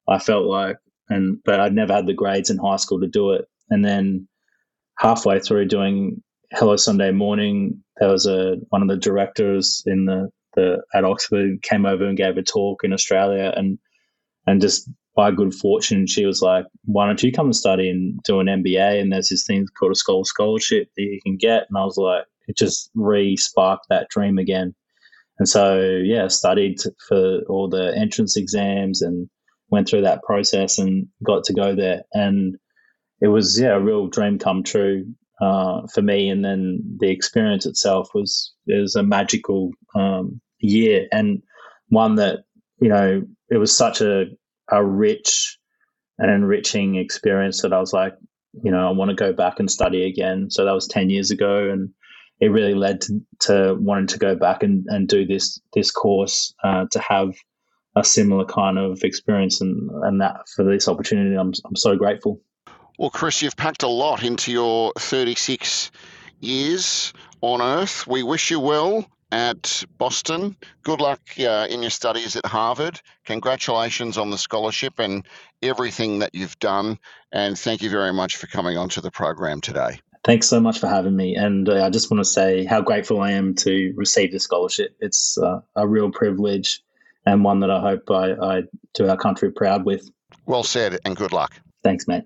I 0.08 0.18
felt 0.18 0.46
like 0.46 0.76
and 1.08 1.38
but 1.44 1.60
I'd 1.60 1.74
never 1.74 1.92
had 1.92 2.06
the 2.06 2.14
grades 2.14 2.50
in 2.50 2.58
high 2.58 2.76
school 2.76 3.00
to 3.00 3.06
do 3.06 3.32
it. 3.32 3.46
And 3.70 3.84
then 3.84 4.28
halfway 4.98 5.40
through 5.40 5.66
doing 5.68 6.22
Hello 6.52 6.76
Sunday 6.76 7.10
Morning, 7.12 7.82
there 7.98 8.08
was 8.08 8.26
a 8.26 8.56
one 8.70 8.82
of 8.82 8.88
the 8.88 8.96
directors 8.96 9.82
in 9.86 10.06
the, 10.06 10.30
the 10.54 10.82
at 10.94 11.04
Oxford 11.04 11.62
came 11.62 11.86
over 11.86 12.04
and 12.04 12.16
gave 12.16 12.36
a 12.36 12.42
talk 12.42 12.84
in 12.84 12.92
Australia, 12.92 13.52
and 13.56 13.78
and 14.46 14.60
just 14.60 14.88
by 15.14 15.30
good 15.30 15.54
fortune, 15.54 16.06
she 16.06 16.24
was 16.24 16.42
like, 16.42 16.66
"Why 16.84 17.06
don't 17.06 17.22
you 17.22 17.32
come 17.32 17.46
and 17.46 17.56
study 17.56 17.90
and 17.90 18.22
do 18.22 18.40
an 18.40 18.46
MBA?" 18.48 19.00
And 19.00 19.12
there's 19.12 19.28
this 19.28 19.46
thing 19.46 19.66
called 19.78 19.92
a 19.92 19.94
Skoll 19.94 20.24
scholarship 20.24 20.88
that 20.96 21.02
you 21.02 21.20
can 21.22 21.36
get, 21.36 21.66
and 21.68 21.78
I 21.78 21.84
was 21.84 21.96
like, 21.96 22.24
it 22.48 22.56
just 22.56 22.90
re-sparked 22.94 23.86
that 23.88 24.08
dream 24.08 24.38
again. 24.38 24.74
And 25.38 25.48
so, 25.48 25.80
yeah, 26.04 26.28
studied 26.28 26.78
for 27.08 27.40
all 27.48 27.68
the 27.68 27.96
entrance 27.96 28.36
exams 28.36 29.02
and 29.02 29.28
went 29.70 29.88
through 29.88 30.02
that 30.02 30.22
process 30.22 30.78
and 30.78 31.08
got 31.24 31.44
to 31.44 31.54
go 31.54 31.74
there. 31.74 32.02
And 32.12 32.56
it 33.20 33.28
was 33.28 33.58
yeah 33.58 33.74
a 33.74 33.80
real 33.80 34.08
dream 34.08 34.38
come 34.38 34.62
true 34.62 35.06
uh, 35.40 35.86
for 35.92 36.02
me. 36.02 36.28
And 36.28 36.44
then 36.44 36.98
the 37.00 37.10
experience 37.10 37.66
itself 37.66 38.10
was 38.14 38.52
it 38.66 38.80
was 38.80 38.94
a 38.94 39.02
magical 39.02 39.70
um, 39.94 40.40
year 40.60 41.08
and 41.12 41.42
one 41.88 42.16
that 42.16 42.40
you 42.80 42.88
know 42.88 43.22
it 43.50 43.56
was 43.56 43.76
such 43.76 44.00
a 44.00 44.26
a 44.72 44.84
rich 44.84 45.58
and 46.18 46.30
enriching 46.30 46.96
experience 46.96 47.62
that 47.62 47.72
I 47.72 47.78
was 47.78 47.92
like, 47.92 48.14
you 48.62 48.70
know, 48.70 48.88
I 48.88 48.90
want 48.90 49.10
to 49.10 49.14
go 49.14 49.32
back 49.32 49.60
and 49.60 49.70
study 49.70 50.06
again. 50.06 50.50
So 50.50 50.64
that 50.64 50.72
was 50.72 50.88
ten 50.88 51.10
years 51.10 51.30
ago, 51.30 51.70
and 51.70 51.90
it 52.40 52.48
really 52.48 52.74
led 52.74 53.00
to, 53.02 53.20
to 53.40 53.76
wanting 53.78 54.08
to 54.08 54.18
go 54.18 54.34
back 54.34 54.62
and, 54.62 54.84
and 54.88 55.06
do 55.08 55.24
this 55.26 55.60
this 55.74 55.90
course 55.90 56.54
uh, 56.64 56.86
to 56.90 56.98
have 56.98 57.34
a 57.96 58.02
similar 58.02 58.44
kind 58.44 58.78
of 58.78 59.04
experience 59.04 59.60
and, 59.60 59.90
and 60.04 60.20
that 60.20 60.48
for 60.54 60.64
this 60.64 60.88
opportunity. 60.88 61.36
I'm 61.36 61.52
I'm 61.64 61.76
so 61.76 61.96
grateful. 61.96 62.40
Well, 62.98 63.10
Chris, 63.10 63.42
you've 63.42 63.56
packed 63.56 63.82
a 63.82 63.88
lot 63.88 64.22
into 64.22 64.52
your 64.52 64.92
36 64.98 65.90
years 66.40 67.12
on 67.40 67.62
Earth. 67.62 68.06
We 68.06 68.22
wish 68.22 68.50
you 68.50 68.60
well 68.60 69.06
at 69.32 69.84
Boston. 69.98 70.56
Good 70.82 71.00
luck 71.00 71.20
uh, 71.40 71.66
in 71.68 71.80
your 71.80 71.90
studies 71.90 72.36
at 72.36 72.46
Harvard. 72.46 73.00
Congratulations 73.24 74.18
on 74.18 74.30
the 74.30 74.38
scholarship 74.38 74.98
and 74.98 75.26
everything 75.62 76.20
that 76.20 76.34
you've 76.34 76.58
done. 76.58 76.98
And 77.32 77.58
thank 77.58 77.82
you 77.82 77.90
very 77.90 78.12
much 78.12 78.36
for 78.36 78.46
coming 78.46 78.76
onto 78.76 79.00
the 79.00 79.10
program 79.10 79.60
today. 79.60 80.00
Thanks 80.22 80.46
so 80.46 80.60
much 80.60 80.78
for 80.78 80.86
having 80.86 81.16
me. 81.16 81.34
And 81.34 81.68
uh, 81.68 81.84
I 81.84 81.90
just 81.90 82.10
want 82.10 82.20
to 82.20 82.30
say 82.30 82.64
how 82.64 82.80
grateful 82.82 83.20
I 83.20 83.32
am 83.32 83.54
to 83.56 83.92
receive 83.96 84.30
the 84.30 84.38
scholarship. 84.38 84.96
It's 85.00 85.36
uh, 85.38 85.62
a 85.74 85.88
real 85.88 86.12
privilege 86.12 86.80
and 87.26 87.42
one 87.42 87.60
that 87.60 87.70
I 87.70 87.80
hope 87.80 88.10
I, 88.10 88.32
I 88.32 88.62
do 88.94 89.08
our 89.08 89.16
country 89.16 89.50
proud 89.50 89.84
with. 89.84 90.08
Well 90.46 90.62
said, 90.62 90.98
and 91.04 91.16
good 91.16 91.32
luck. 91.32 91.58
Thanks, 91.82 92.06
mate. 92.06 92.24